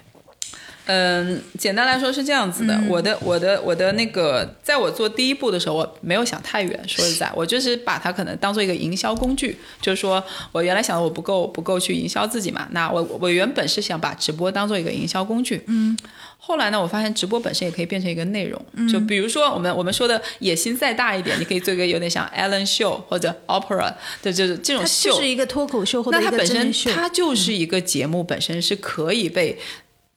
[0.93, 2.77] 嗯，简单来说是这样子的。
[2.89, 6.89] 我的我的我的那个，在我做第一步的时候，我没有想太远。
[6.89, 9.57] 说实在， 我就是把它可能当做一个营销工具。
[9.81, 12.67] 就是说我原来想的我不够不够去营销自己嘛。
[12.73, 15.63] 那我我原本是想把直播当做一个营销工具。
[15.69, 15.97] 嗯。
[16.39, 18.61] 后来呢，我发现直播本身也可以变成一个内容。
[18.93, 25.13] 就比如说我们我们说的野心再大一点，你可以做一个有点像 Ellen Show 或者 Opera 的就是这种秀。
[25.13, 26.73] 就是一个脱口秀或者那它本身。
[26.93, 29.57] 它就是一个节目本身是可以被。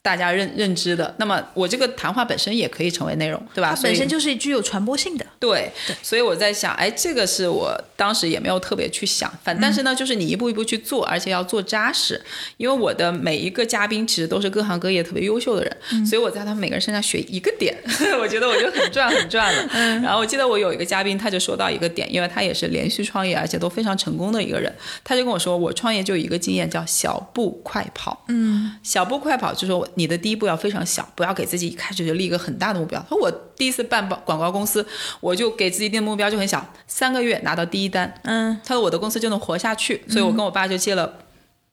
[0.03, 1.15] 大家认认知的。
[1.17, 3.73] 那么我这个谈话本身也可以成为内容，对吧？
[3.73, 5.25] 它本身就是具有传播性的。
[5.39, 5.71] 对，
[6.03, 12.21] 所以我在想，哎，这个是我当时也没有特别去想，反但是呢，就是你一步一步去做，而且要做扎实。
[12.57, 17.73] 因为我的每一个嘉宾其实都是各行各业特别优秀的人，所以我在他们每个人身上学一个点，
[18.19, 19.69] 我觉得我就很赚很赚了。
[20.01, 28.25] 然后我记得我有一个嘉宾，他就说到一个点，因为他也是连续创业，而且都非常成功的一个人，他就跟我说，我创业就有一个经验叫小步快跑。
[28.27, 32.99] 嗯，小步快跑就是说你的第一步要非常小，不要给自己一开始就立一个很大的目标。
[33.01, 34.85] 他说我第一次办广广告公司，
[35.19, 38.13] 我就给自己定的目标就很小，三个月拿到第一单。
[38.23, 41.19] 嗯，他说我的公司就能活下去，所以我跟我爸就借了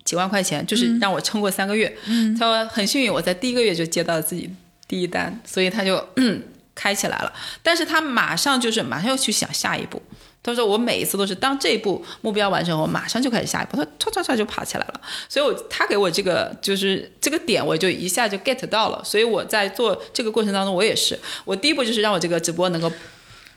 [0.04, 1.96] 几万块钱，就是让我撑过三个月。
[2.06, 4.50] 嗯，他说很幸运，我在第一个月就接到了自己
[4.86, 6.42] 第一单，所以他就嗯
[6.74, 7.32] 开起来了。
[7.62, 10.02] 但是他马上就是马上要去想下一步。
[10.42, 15.00] 他说我每一次都是当这一步目标完成后，马上就开始下一步，他唰唰唰就爬起来了。
[15.28, 19.02] 所以我他给我这个就是这个点，我就一下就 get 到了。
[19.04, 22.90] 所以我在做这个过程当中，我也是，我第一步就是让我这个直播能够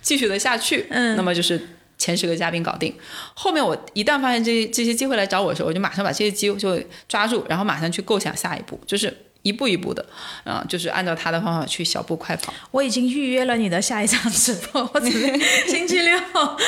[0.01, 0.87] 继续的下去。
[0.89, 1.59] 嗯那么就是
[1.97, 2.93] 前十个嘉宾搞定，
[3.33, 10.03] 后面我一旦发现这这些机会来找我的时候，我就马上把这些机会就抓住，然后马上去构想下一步，就是一步一步的，
[10.43, 12.53] 啊、就是按照他的方法去小步快跑。
[12.71, 16.19] 我已经预约了你的下一场直播， 我准备 星期六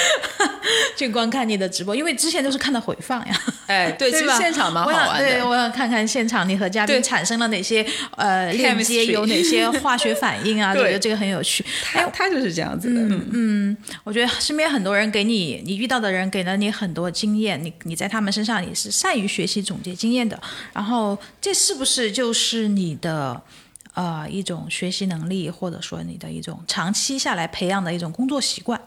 [0.95, 3.41] 去观看你的直播，因为之前都是看的回放呀。
[3.67, 4.11] 哎，对？
[4.37, 5.29] 现场蛮好玩的。
[5.29, 7.85] 对，我想看看现场你和嘉宾产生了哪些
[8.17, 10.73] 呃链接，有哪些化学反应啊？
[10.73, 11.65] 对我觉得这个很有趣。
[11.83, 20.39] 他他就是这样子的，嗯我觉得身边很多人给你，你遇到的人给了你很多经验，你你在他们身上你是善于学习总结经验的，
[20.73, 23.41] 然后这是不是就是你的
[23.93, 28.81] 呃一种学习能力，或者说你的一种长期下来培养的一种工作习惯？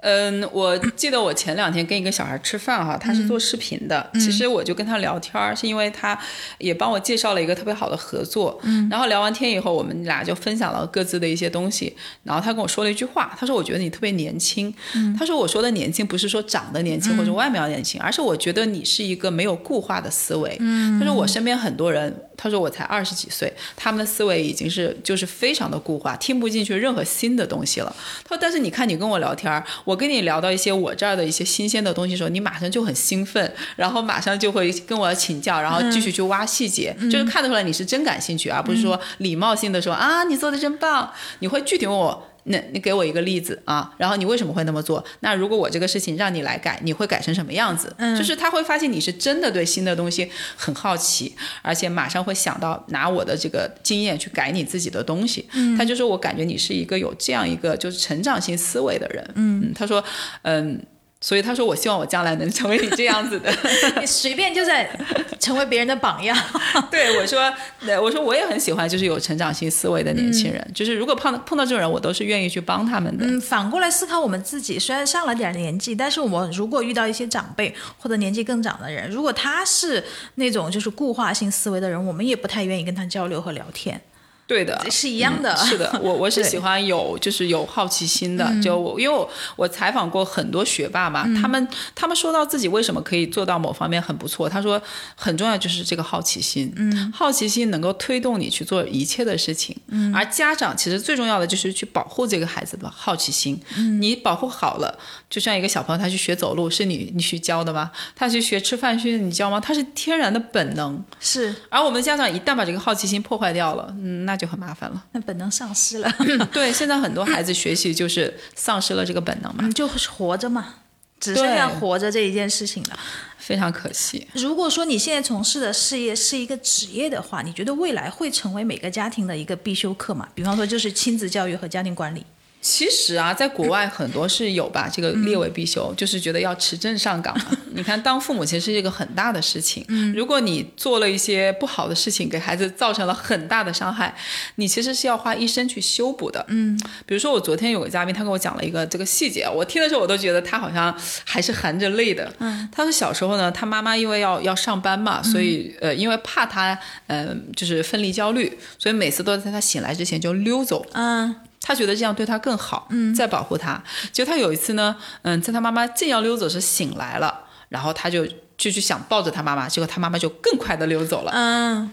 [0.00, 6.18] 嗯，我记得我前两天跟一个小孩吃饭哈，他是做视频的，其实我就跟他聊天儿，是因为他
[6.58, 27.94] 也帮我介绍了一个特别好的合作，嗯，然后聊完天以后，我们俩就分享了各自的一些东西，然后他跟我说了一句话，他说我觉得你特别年轻，嗯，他说我说的年轻不是说长得年轻或者外表年轻，而是我觉得你是一个没有固化的思维，嗯，他说我身边很多人，他说我才二十几岁，他们的思维已经是就是非常的固化，听不进去任何新的东西了。
[28.22, 42.27] 他说，但是你看你跟我聊天儿，我跟你聊到一些我这儿的一些新鲜的东西的时候，你马上就很兴奋，然后马上就会跟我请教，然后继续去挖细节，就是看得出来你是真感兴趣，而不是说礼貌性的说啊你做的真棒，你会具体问我。
[42.44, 45.04] 那你给我一个例子啊，然后你为什么会那么做？
[45.20, 47.94] 那如果我这个事情让你来改，你会改成什么样子？
[47.98, 55.46] 嗯，就是他会发现你是真的对新的东西很好奇，而且马上会想到拿我的这个经验去改你自己的东西。
[55.52, 59.30] 嗯，他就说我感觉你是一个有这样一个就是成长性思维的人。
[59.34, 60.02] 嗯，他说，
[60.42, 60.80] 嗯。
[61.20, 63.52] 所以他说：“我希望我将来能成为你这样子的。
[64.00, 64.88] 你随便就在
[65.40, 66.36] 成为别人的榜样。
[66.92, 67.52] 对我说，
[67.84, 70.64] 呃我说我也很喜欢，就是有成长性思维的年轻人。
[70.72, 73.26] 就是如果碰到碰到这种人，我都是愿意去帮他们的。
[73.26, 80.04] 嗯，反过来思考我们自己，虽然上了点年纪，但是我们如果遇到一些长辈或者年纪更长的人，如果他是
[80.36, 84.00] 那种就是固化性思维的人，我们也不太愿意跟他交流和聊天，
[84.48, 85.54] 对的，是一样的。
[85.58, 94.80] 是的，我我是喜欢有就是有好奇心的，就我因为我我采访过很多学霸嘛，他们他们说到自己为什么可以做到某方面很不错，他说
[95.14, 107.90] 很重要就是这个好奇心，嗯，好奇心能够推动你去做一切的事情，嗯，而家长其实最重要的就是去保护这个孩子的好奇心，嗯，你保护好了，就像一个小朋友他去学走路是你你去教的吗？
[108.16, 109.60] 他去学吃饭是你教吗？
[109.60, 115.04] 他是天然的本能，是，而我们家长一旦把这个好奇心破坏掉了，嗯，那就很麻烦了。
[115.12, 116.10] 那本能丧失了，
[116.52, 120.76] 对，现在很多孩子学习就是丧失了这个本能嘛， 嗯，就是活着嘛，
[121.18, 122.98] 只剩下活着这一件事情了。
[123.36, 124.26] 非常可惜。
[124.34, 130.28] 如果说你现在从事的事业是一个职业的话，你觉得未来会成为每个家庭的一个必修课吗？
[130.34, 132.24] 比方说就是亲子教育和家庭管理。
[132.70, 137.46] 其实啊，在国外很多是有吧这个列为必修，就是觉得要持证上岗嘛。
[137.72, 139.82] 你看，当父母其实是一个很大的事情。
[139.88, 144.14] 嗯，如果你做了一些不好的事情，给孩子造成了很大的伤害，
[144.56, 146.44] 你其实是要花一生去修补的。
[146.48, 152.30] 嗯，比如说我昨天有个嘉宾，他跟我讲了一个这个细节，我听的时候我都觉得他好像还是含着泪的。
[152.38, 160.84] 嗯，他说小时候呢，他妈妈因为要要上班嘛，所以呃，因为怕他嗯、呃就是分离焦虑，所以每次都在他醒来之前就溜走。
[160.92, 163.82] 嗯，他觉得这样对他更好，嗯，在保护他。
[164.12, 171.32] 结果他有一次呢，嗯，在他妈妈正要溜走时醒来了，然后他就就去想抱着他妈妈，结果他妈妈就更快的溜走了。
[171.34, 171.90] 嗯，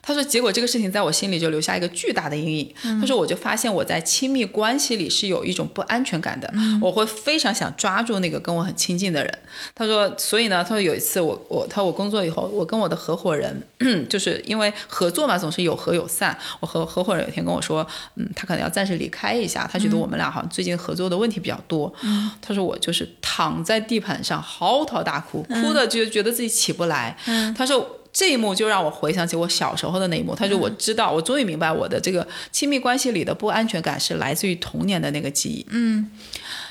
[0.00, 2.74] 他说，结果这个事情在我心里就留下一个巨大的阴影。
[3.00, 9.38] 他说，我就发现我在亲密关系里是有一种不安全感的，我会非常想抓住那个跟我很亲近的人。
[9.74, 13.60] 他说，所以呢，他说有一次我我他说我工作以后，我跟我的合伙人，
[14.08, 16.36] 就是因为合作嘛，总是有合有散。
[16.60, 21.92] 我合合伙人有一天跟我说，嗯，他可能要暂时离开一下，他觉得我们俩好像最近合作的问题比较多。
[22.40, 27.16] 他说我就是躺在地板上嚎啕大哭，哭的就觉得自己起不来。
[27.56, 27.95] 他说。
[28.16, 30.34] 这一幕就让我回想起我小时候的那一幕。
[30.34, 36.10] 他说：“我知道，我终于明白我的这个亲密关系里的不安全感是来自于童年的那个记忆。”嗯，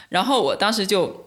[0.09, 1.24] 然后我当时就。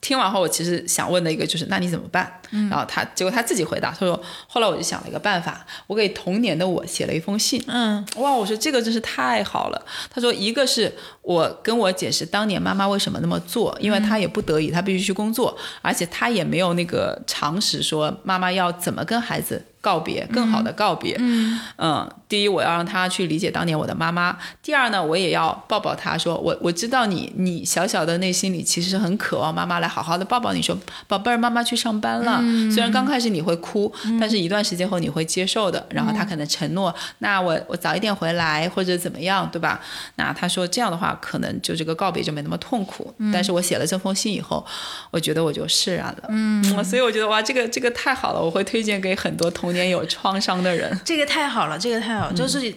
[0.00, 2.40] 听完后，我其实想问的一个就是，那你怎么办？
[2.70, 9.86] 然后他结果他自己回答，他说：“后来我就想了一个办法，我给童年的我写了一封信。”嗯，哇，我说这个真是太好了。
[10.08, 10.90] 他说，一个是
[11.22, 19.62] 我跟我解释当年妈妈为什么那么做，因为她也不得已，她必须去工作，而且她也没有那个常识说妈妈要怎么跟孩子。
[19.80, 21.16] 告别，更好的告别。
[21.18, 30.78] 嗯嗯，第一，我要让他去理解当年我的妈妈；第二呢，我也要抱抱他，说我我知道你，你小小的内心里其实很渴望妈妈来好好的抱抱你，说
[31.08, 32.42] 宝贝儿，妈妈去上班了。
[32.70, 35.86] 虽然刚开始你会哭，但是一段时间后你会接受的。
[35.90, 39.80] 然后他可能承诺，那我我早一点回来或者怎么样，对吧？
[40.16, 43.12] 那他说这样的话，可能就这个告别就没那么痛苦。
[43.32, 44.64] 但是我写了这封信以后，
[45.10, 46.24] 我觉得我就释然了。
[46.28, 49.69] 嗯，所以我觉得哇，这个这个太好了，我会推荐给很多同。
[49.70, 52.74] 童年有创伤的人，这个太好了，这个太好，就是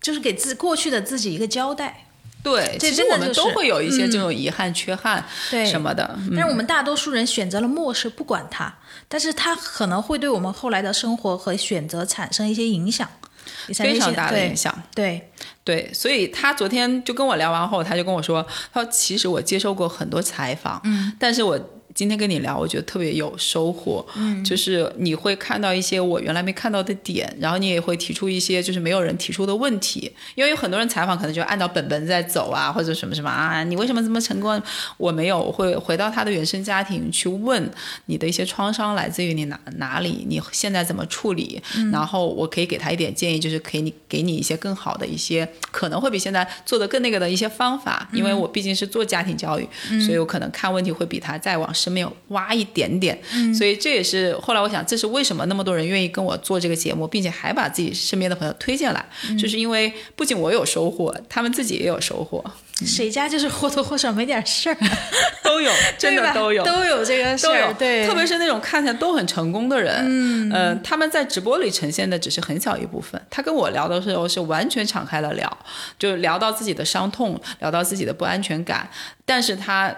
[0.00, 2.06] 就是给自过去的自己一个交代。
[2.40, 5.22] 对，其实我们都会有一些这种遗憾、缺憾
[5.66, 8.72] 什么的，但是我们大多数人选择了漠视，不管它，
[9.08, 13.06] 但是它可能会对我们后来的生活和选择产生一些影响，
[13.74, 14.72] 非常大的影响。
[14.94, 15.30] 对
[15.64, 21.60] 对，所以他昨天就跟我聊完后，他就跟我说，他说其实我接受过很多采访，嗯，但是我。
[21.94, 24.06] 今天跟你聊，我觉得特别有收获。
[24.16, 30.12] 嗯，就是你会看到一些我原来没看到的点，然后你也会提出一些就是没有人提出的问题。
[30.36, 34.62] 因为有很多人采访可能就按照本本在走啊，或者什么什么啊，你为什么这么成功？
[34.98, 37.68] 我没有，我会回到他的原生家庭去问
[38.06, 41.60] 你的一些创伤来自于你哪哪里，你现在怎么处理？
[41.90, 48.08] 然后我可以给他一点建议，就是可以你给你一些更好的一些可能会比现在做的更那个的一些方法。
[48.12, 49.68] 因为我毕竟是做家庭教育，
[50.06, 51.68] 所以我可能看问题会比他再往。
[51.80, 53.18] 是没有挖一点点，
[53.54, 59.04] 所以这也是后来我想，这是为什么那么多人愿意跟我做这个节目，并且还把自己身边的朋友推荐来，
[59.38, 62.44] 就是因为不仅我有收获，他们自己也有收获。
[62.86, 64.76] 谁家就是或多或少没点事儿，
[65.44, 73.20] 都有，真的都有，都有这个事儿，对，特别是那种看起来都很成功的人，嗯，他们在直播里呈现的只是很小一部分。
[73.28, 75.58] 他跟我聊的时候是完全敞开了聊，
[75.98, 78.88] 就聊到自己的伤痛，聊到自己的不安全感，
[79.26, 79.94] 但是他。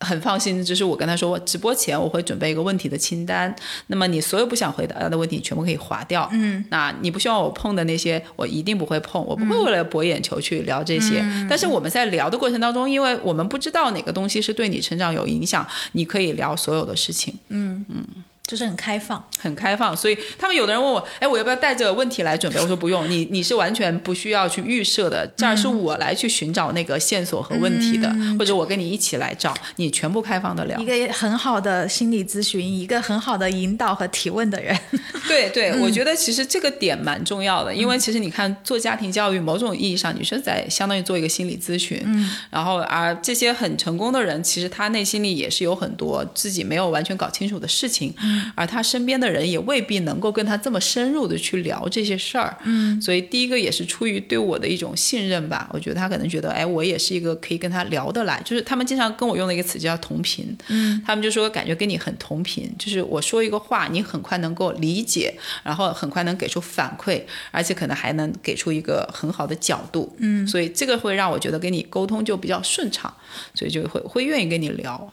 [0.00, 3.54] 很放心，就是我跟他说，我直播前我会准备一个问题的清单，
[3.86, 6.28] 那么你所有不想回答的问题全部可以划掉。
[6.32, 11.24] 嗯，那你不希望我碰的那些，我一定不会碰，我不会为了博眼球去聊这些。
[11.48, 17.34] 但是我们在聊的过程当中，因为我们不知道哪个东西是对你成长有影响，你可以聊所有的事情。
[17.48, 18.04] 嗯嗯。
[18.46, 22.60] 就是很开放，很开放，所以他们有的人问我，哎，我要不要带着问题来准备？
[22.60, 30.80] 我说不用，你你是完全不需要去预设的，这儿是我来去寻找那个线索和问题的，或者我跟你一起来找，你全部开放的了。
[30.80, 34.78] 一个很好的心理咨询，一个很好的引导和提问的人。
[35.26, 48.14] 对对，我觉得其实这个点蛮重要的，因为其实你看做家庭教育，某种意义上你是在相当于做一个心理咨询，嗯，然后而这些很成功的人，其实他内心里也是有很多自己没有完全搞清楚的事情。
[48.54, 55.68] 而他身边的人也未必能够跟他这么深入的去聊这些事儿，嗯，所以第一个也是出于对我的一种信任吧。
[55.72, 73.12] 我觉得他可能觉得，哎，我也是一个可以跟他聊得来，就是他们经常跟我用的一个词叫同频，嗯，他们就说感觉跟你很同频，就是我说一个话，你很快能够理解，然后很快能给出反馈，而且可能还能给出一个很好的角度，嗯，所以这个会让我觉得跟你沟通就比较顺畅，
[73.54, 75.12] 所以就会会愿意跟你聊。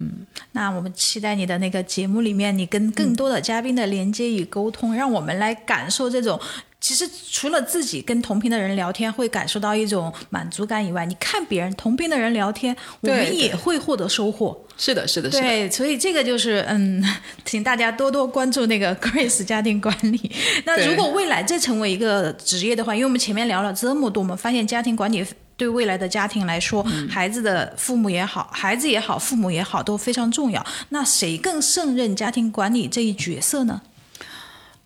[0.00, 6.40] 嗯，那我们期待你的那个节目里面，你跟更多的嘉宾的连接与沟通，让我们来感受这种。
[6.80, 14.58] 其实除了自己跟同频的人聊天会感受到一种满足感以外，你看别人同频的人聊天，我们也会获得收获。
[14.78, 17.04] 是的，是的，对，所以这个就是嗯，
[17.44, 20.32] 请大家多多关注那个 Grace 家庭管理。
[20.64, 25.22] 那如果未来再成为一个职业的话，因为我们前面聊了这么多，我们发现家庭管理。
[25.60, 30.64] 对未来的家庭来说，孩子的父母也好，孩子也好，父母也好，都非常重要。
[30.88, 33.82] 那谁更胜任家庭管理这一角色呢？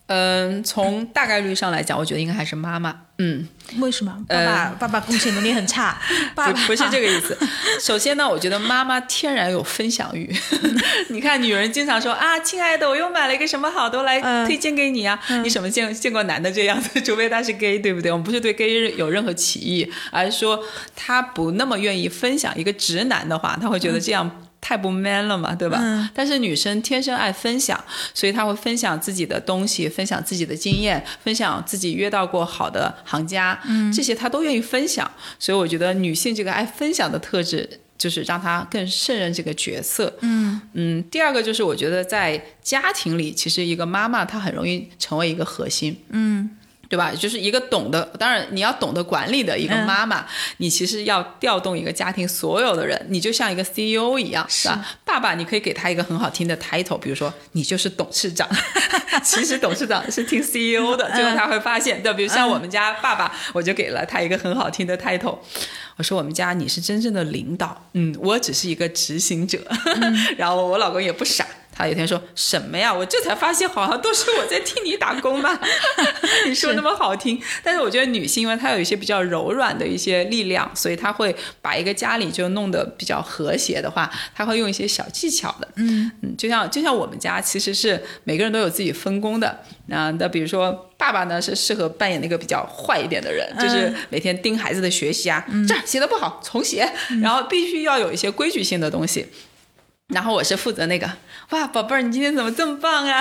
[0.07, 3.04] 嗯，从大概率上来讲，我觉得应该还是妈妈。
[3.17, 3.47] 嗯，
[3.79, 4.13] 为什么？
[4.27, 5.97] 爸爸、爸爸贡献能力很差，
[6.35, 7.37] 爸爸不不是这个意思。
[7.79, 10.29] 首先呢，我觉得妈妈天然有分享欲。
[11.07, 15.17] 你看，女人经常说啊，亲爱的，我又买了一个什么好的，我来嗯推荐给你啊。
[15.43, 17.01] 你什么见见过男的这样子？
[17.01, 18.11] 除非他是 gay，对不对？
[18.11, 20.61] 我们不是对 gay 有任何歧义，而是说
[20.95, 22.53] 他不那么愿意分享。
[22.57, 24.29] 一个直男的话，他会觉得这样。
[24.67, 25.77] 太不 man 了嘛，对吧？
[25.79, 27.79] 嗯但是女生天生爱分享，
[28.15, 35.09] 所以她会分享自己的东西，分享自己的经验，分享自己约到过好的行家，嗯，这些她都愿意分享。
[35.37, 40.11] 所以我觉得女性这个爱分享的特质，就是让她更胜任这个角色。
[40.21, 45.95] 嗯嗯，第二个就是我觉得在家庭里，其实一个妈妈她很容易成为一个核心。
[46.09, 46.49] 嗯
[46.89, 47.11] 对吧？
[47.11, 50.25] 就是一个懂得，当然你要懂得管理的一个妈妈，
[50.57, 54.85] 你其实要调动一个家庭所有的人，你就像一个 CEO 一样，是吧？
[55.03, 58.47] 爸爸，你可以给他一个很好听的 title，比如说你就是董事长，
[59.23, 65.37] 其实董事长是听 CEO 的，最后他会发现，对，比如像我们家爸爸，我就给了他一个很好听的 title。
[65.97, 69.57] 我说我们家你是真正的领导，嗯，我只是一个执行者。
[70.37, 71.45] 然后我老公也不傻，
[71.77, 72.93] 他有天说什么呀？
[72.93, 75.59] 我这才发现好像都是我在替你打工吧。
[76.47, 85.67] 你说那么好听，但是我觉得女性因为她有一些比较柔软的一些力量，所以她会把一个家里就弄得比较和谐的话，她会用一些小技巧的。
[85.75, 89.59] 嗯嗯，就像就像我们家其实是每个人都有自己分工的。
[89.87, 96.89] 那那比如说爸爸呢是适合扮演那个比较坏一点的人，就是每天盯孩子的学习啊，这儿写的不好重写，
[97.21, 99.27] 然后必须要有一些规矩性的东西。
[100.13, 101.11] 然后我是负责那个，
[101.49, 103.19] 哇，宝贝儿，你今天怎么这么棒啊？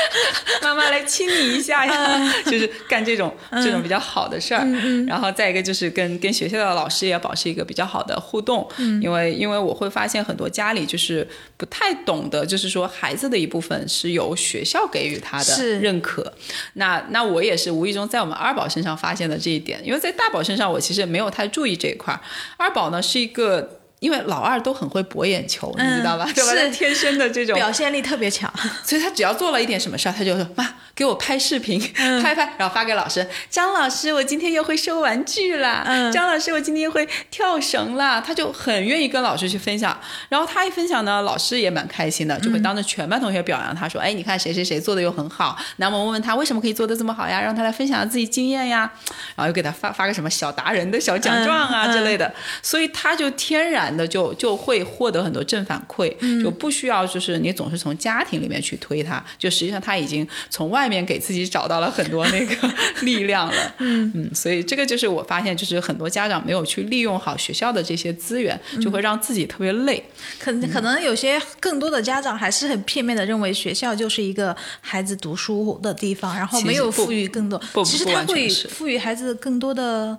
[0.62, 4.64] 妈妈来亲你一下呀， 就是干这种这种比较好的事儿。
[5.06, 8.66] 然后再一个就是跟跟学校的老师也保持一个比较好的互动，
[9.02, 11.28] 因为因为我会发现很多家里就是
[11.58, 16.32] 不太懂得，就是说孩子的一部分是由学校给予他的认可。
[16.74, 22.20] 那那我也是无意中在我们二宝身上发现的这一点，因为在大宝身上我其实没有太注意这一块儿。
[22.56, 23.81] 二宝呢是一个。
[24.02, 26.24] 因为老二都很会博眼球，你知道吧？
[26.28, 26.50] 嗯对吧？
[26.50, 28.52] 是天生的这种表现力特别强。
[28.84, 31.80] 所以他只要做了一点什么事儿，他就说妈给我拍视频，
[32.20, 33.24] 拍拍，然后发给老师。
[33.48, 35.84] 张老师，我今天又会收玩具啦。
[35.86, 38.20] 嗯张老师，我今天又会跳绳啦。
[38.20, 39.96] 他就很愿意跟老师去分享。
[40.28, 47.40] 然后他一分享呢，老师也蛮开心的，就会当着全班同学表扬他说：“哎，你看谁谁谁做的又很好。”那我们问问他为什么可以做的这么好呀？
[47.40, 48.90] 让他来分享自己经验呀。
[49.36, 52.32] 然后又给他发发个什么小达人的小奖状啊嗯之类的。
[52.60, 56.12] 所以他就天然的就就会获得很多正反馈，
[56.42, 62.54] 就不需要就是你总是从家庭里面去推他，就实际上他已经从外面给自己找到了很多那个
[63.02, 63.74] 力量了。
[63.78, 70.02] 嗯嗯，所以这个就是我发现，就是很多家长没有去利用好学校的这些资源，就会让自己特别累。
[70.38, 80.16] 可能可能有些更多的家长还是很片面的认为学校就是一个孩子读书的地方，然后没有赋予更多其实他会赋予孩子更多的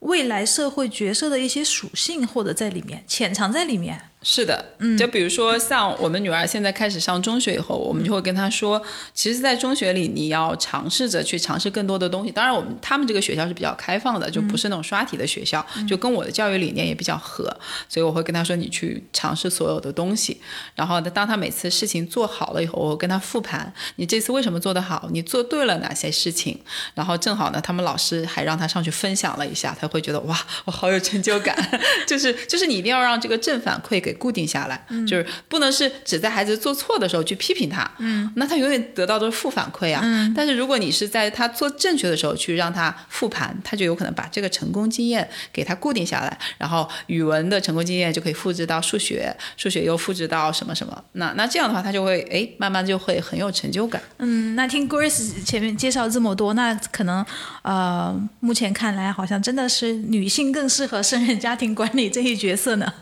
[0.00, 4.10] 未来社会角色的一些属性，或者在里面潜藏在里面。
[4.28, 8.82] 是的，嗯就比如说像我们女儿现在开始上中学以后，我们就会跟她说，
[9.14, 12.32] 其实，在中学里你要尝试着去尝试更多的东西。
[12.32, 17.44] 当然，我们他们这个学校是比较开放的，就不是那种刷题的学校，就跟我的教育理念也比较合。
[17.88, 20.40] 所以我会跟她说，你去尝试所有的东西。
[20.74, 25.08] 然后呢，当她每次事情做好了以后，我会跟她复盘，你这次为什么做得好？
[25.12, 26.58] 你做对了哪些事情？
[26.94, 31.56] 然后正好呢，他们老师还让她上去分享了一下，她会觉得哇，我好有成就感。
[32.08, 40.00] 就是就是你一定要让这个正反馈给固定下来，就是不能是只在孩子做错的时候去批评他，嗯，那他永远得到的是负反馈啊。
[40.02, 54.00] 嗯，但是如果你是在他做正确的时候去让他复盘，他就有可能把这个成功经验给他固定下来，然后语文的成功经验就可以复制到数学，数学又复制到什么什么，那那这样的话他就会哎慢慢就会很有成就感。
[54.18, 57.24] 嗯，那听 Grace 前面介绍这么多，那可能
[57.62, 62.92] 呃，目前看来好像真的是女性更适合胜任家庭管理这一角色呢。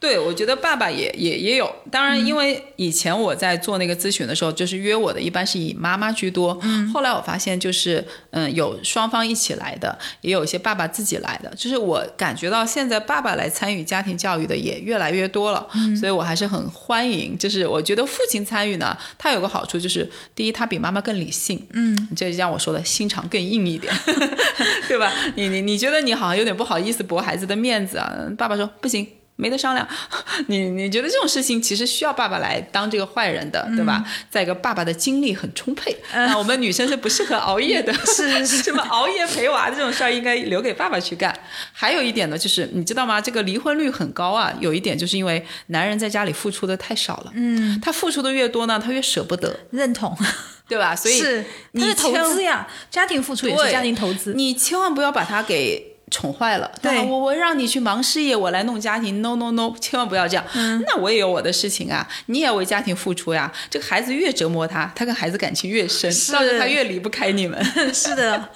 [0.00, 1.68] 对，我觉得爸爸也也也有。
[1.90, 6.56] 当然，因为以前我在做那个咨询的时候，就是约我的一般是以妈妈居多。
[6.62, 6.88] 嗯。
[6.92, 11.52] 后来我发现，就是嗯，有双方一起来的，也有一些爸爸自己来的。
[11.56, 15.66] 就是我感觉到现在爸爸来参与家庭教育的也越来越多了。
[15.74, 15.96] 嗯。
[15.96, 17.36] 所以我还是很欢迎。
[17.36, 21.66] 就是我觉得父亲参与呢，他有个好处就是，第一，他比妈妈更理性。
[21.72, 22.08] 嗯。
[22.14, 23.92] 这就像我说的，心肠更硬一点，
[24.86, 25.12] 对吧？
[25.34, 28.14] 你你你觉得你好像有点不好意思驳孩子的面子啊？
[28.38, 29.04] 爸爸说不行。
[29.38, 29.86] 没得商量。
[30.48, 34.04] 你你觉得这种事情其实需要爸爸来当这个坏人的，对吧？
[34.28, 41.32] 再一个，爸爸的精力很充沛，那我们女生是不适合熬夜的，是是 什么熬夜陪娃的这种事儿应该留给爸爸去干。
[41.72, 43.20] 还有一点呢，就是你知道吗？
[43.20, 44.52] 这个离婚率很高啊。
[44.60, 50.16] 有一点就是因为男人在家里付出的太少了，嗯，他付出的越多呢，他越舍不得，认同，
[50.68, 50.96] 对吧？
[50.96, 54.34] 所以是你是投资呀，家庭付出也是家庭投资。
[54.34, 56.70] 你千万不要把他给宠坏了。
[56.80, 60.44] 对啊我我让你去忙事业，我来弄家庭，no no no，千万不要这样。
[60.54, 63.52] 嗯那我也有我的事情啊，你也要为家庭付出呀。
[63.70, 67.62] 这个孩子越折磨他，他跟孩子感情越深，是到时候他越离不开你们。
[67.92, 68.48] 是的，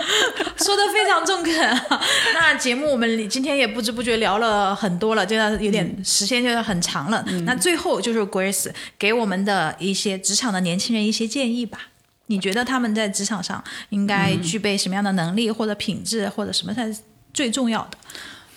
[0.56, 2.00] 说的非常中肯啊。
[2.34, 7.24] 那节目我们今天也不知不觉聊了很多了，这样有点时间就是很长了。
[7.44, 11.78] 那最后就是 Grace 给我们的一些职场的年轻人一些建议吧。
[12.26, 16.98] 你觉得他们在职场上应该具备什么样的能力或者品质，或者什么才是
[17.32, 17.98] 最重要的？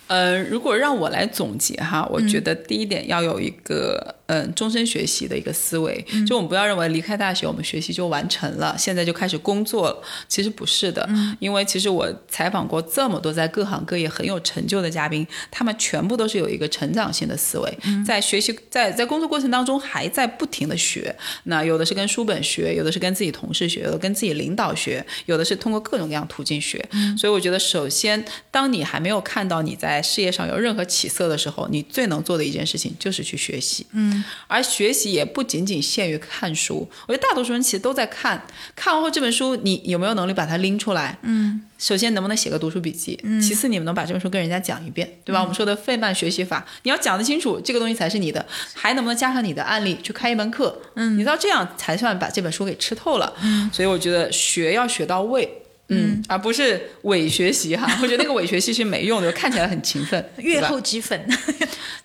[0.07, 11.07] 呃，如果让我来总结哈，我觉得第一点要有一个嗯、呃终身学习的一个思维，就我们不要认为离开大学我们学习就完成了，现在就开始工作了，其实不是的，
[11.39, 26.83] 因为其实我采访过这么多在各行各业很有成就的嘉宾，他们全部都是有一个成长性的思维，在学习在在工作过程当中还在不停的学，那有的是跟书本学，有的是跟自己同事学，有的跟自己领导学，有的是通过各种各样途径学，
[27.17, 33.85] 所以我觉得首先当你还没有看到你在事业上有任何起色的时候，你最能做的一件事情就是去学习。
[33.91, 34.14] 嗯，
[34.47, 38.41] 而学习也不仅仅限于看书，我觉得大多数人其实都在看，
[38.75, 41.17] 看完后这本书你有没有能力把它拎出来？
[41.23, 43.19] 嗯，首先能不能写个读书笔记？
[43.23, 45.41] 嗯，其次你们能把这本书跟人家讲一遍，对吧？
[45.41, 50.81] 我们说的费曼学习法，你要讲得清楚，这个东西才是你的，还能不能加上你的案例去开一门课？
[50.95, 53.33] 嗯，你知道这样才算把这本书给吃透了。
[53.41, 55.61] 嗯，所以我觉得学要学到位。
[55.89, 61.23] 嗯，而不是伪学习哈，我觉得那个伪学习是没用的，看起来很勤奋，月对吧后积粉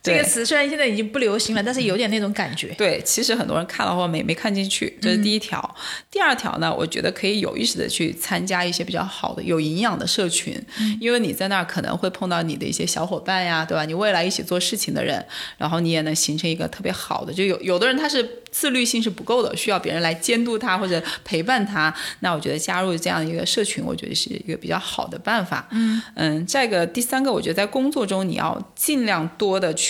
[0.02, 2.68] 这个词虽然现在已经不流行了，但是有点那种感觉。
[2.78, 5.74] 对，其实很多人看了后没没看进去，这是第一条。
[6.10, 10.58] 第二条呢，我觉得可以有意识的去参加一些比较好的、有营养的社群，
[10.98, 13.84] 因为你在那儿可能会碰到你的一些小伙伴呀，对吧？
[13.84, 15.22] 你未来一起做事情的人，
[15.58, 17.30] 然后你也能形成一个特别好的。
[17.30, 21.94] 就有有的人他是自律性是不够的，需要别人来监督他或者陪伴他。
[22.20, 25.68] 那我觉得加入这样一个社群，我觉得是一个比较好的办法。
[25.72, 29.89] 嗯嗯，再一个第三个，我觉得在工作中你要尽量多的去。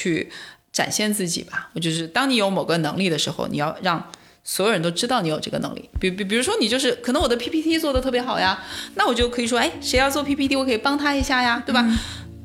[0.73, 1.71] 展现自己吧。
[1.75, 4.03] 我就是当你有某个能力的时候，你要让
[4.43, 5.89] 所有人都知道你有这个能力。
[6.01, 8.59] 比比比如说，你就是可能我的 PPT 做的特别好呀，
[8.95, 11.87] 那我就可以说，哎，谁要做 PPT，我可以帮他一下呀，对吧？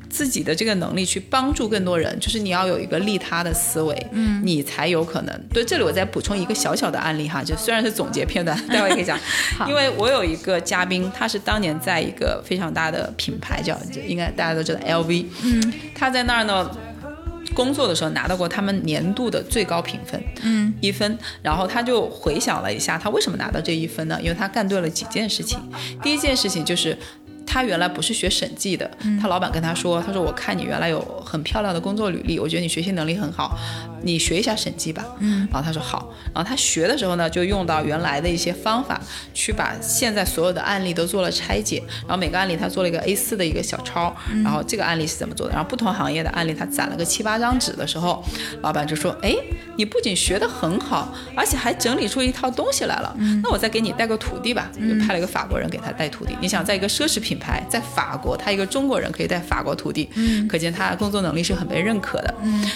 [0.08, 5.40] 自己的这个能力去帮助更多人，就是你要有一个利他的思维，嗯，你才有可能。
[5.52, 9.18] 对，这里我再补充一个小小的案例哈，就虽然是总结片段， 待会儿可以讲。
[9.68, 16.70] 因为我有一个嘉宾，他是当年在一个非常大的品牌叫，应该大家都知道 LV，嗯，他在那儿呢。
[17.54, 21.18] 工作的时候拿到过他们年度的最高评分，嗯，一分。
[21.42, 24.18] 然后他就回想了一下，他为什么拿到这一分呢？
[24.22, 25.58] 因为他干对了几件事情。
[26.02, 26.96] 第一件事情就是。
[27.46, 28.90] 他原来不是学审计的，
[29.20, 33.56] 他老板跟他说：“他说我看你原来有很漂亮的工作履历，我觉得你学习能力很好，
[34.02, 36.12] 你学一下审计吧。”嗯，然后他说好。
[36.34, 39.00] 然后他学的时候呢，就用到原来的一些方法，
[39.32, 41.82] 去把现在所有的案例都做了拆解。
[42.02, 45.54] 然后每个案例他做了一个 A4 的一个小抄，然后这个案例是怎么做的？
[45.54, 48.22] 然后不同行业的案例他攒了个七八张纸的时候，
[48.60, 49.34] 老板就说：“哎，
[49.76, 53.16] 你不仅学得很好，而且还整理出一套东西来了。
[53.42, 56.36] 那我再给你带个徒弟吧。”就派了一个法国人给他带徒弟。
[56.40, 60.08] 你想，在一个奢侈品牌，在法国，他一个中国人可以带法国徒弟，
[60.48, 62.34] 可见他工作能力是很被认可的。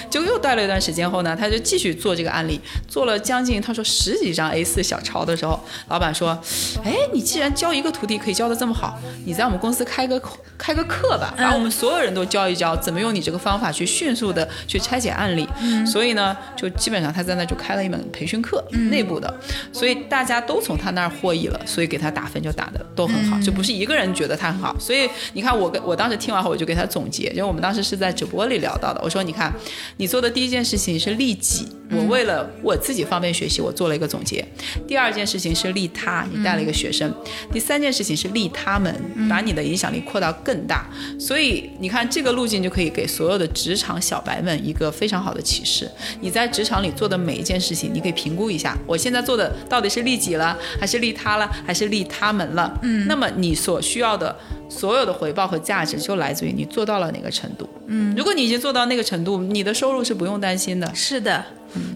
[0.09, 6.39] 结果又带了一段时间后呢，他就继续做这个案例，做了将近他说十几张 A4 小抄的时候，老板说
[6.85, 10.21] ：“哎，你既然教一个徒弟可以教得这么好，你在我们公司开个
[10.59, 15.47] 开个课吧，把我们所有人都教一教，怎么用你这个方法去迅速的去拆解案例。
[15.87, 19.33] 所以呢，就基本上他在那就开了一门培训课，内部的，
[19.73, 24.77] 所以大家都从他那儿获益了，所以给他打分就打的都很好，就不是一个人觉得他很好。
[24.79, 29.53] 所以你看，我跟我当时听完后，我就给他总结，就我们当时是在直播里聊到的，我说你看，
[29.97, 34.43] 你做的第一件事情是利己，我为了我自己方便学习，我做了一个总结；
[34.87, 37.11] 第二件事情是利他，你带了一个学生；
[37.53, 38.95] 第三件事情是利他们，
[39.29, 40.89] 把你的影响力扩到更大。
[41.19, 45.91] 所以你看，这个路径就可以给所有的职场小白们一个非常好的启示。
[46.21, 52.79] 你在职场里做的每一件事情，你可以评估一下，我现在做的到底是利己了，还是利他了，还是利他们了？
[52.83, 54.35] 嗯，那么你所需要的。
[54.73, 57.69] 所有的回报和价值就来自于你做到了哪个程度。
[57.89, 60.89] 嗯，如果你已经做到那个程度，你的收入是不用担心的。
[60.95, 61.45] 是的，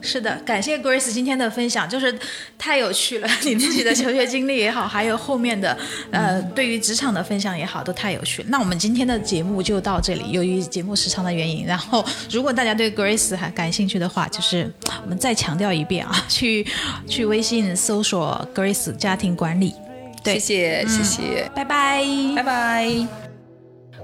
[0.03, 2.17] 是的，感谢 Grace 今天的分享，就是
[2.59, 5.77] 太有趣了， 你自己的求学经历也好， 还有后面的
[6.11, 8.45] 呃对于职场的分享也好，都太有趣。
[8.49, 14.71] 那我们今天的节目就到这里，由于节目时长的原因，然后如果大家对 Grace 还感兴趣的话，就是
[15.03, 16.67] 我们再强调一遍啊， 去
[17.09, 19.75] 去微信搜索 Grace 家庭管理。
[20.23, 22.03] 对，谢谢谢谢，拜拜
[22.37, 23.24] 拜拜。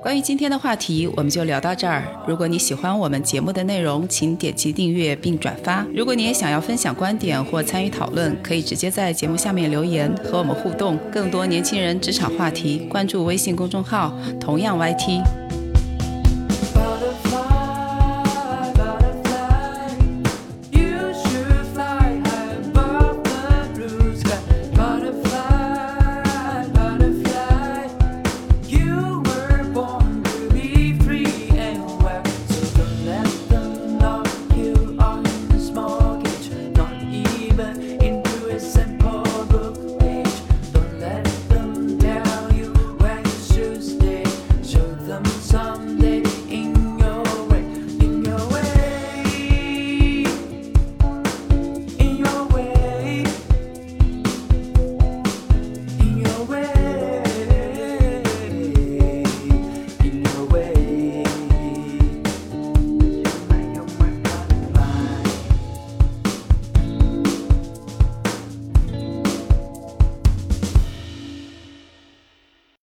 [0.02, 2.02] 关于今天的话题，我们就聊到这儿。
[2.26, 5.86] 如果你喜欢我们节目的内容，请点击订阅并转发。
[5.94, 10.98] 如果你也想要分享观点或参与讨论，可以直接在节目下面留言和我们互动。
[11.12, 15.39] 更多年轻人职场话题，关注微信公众号，同样 YT。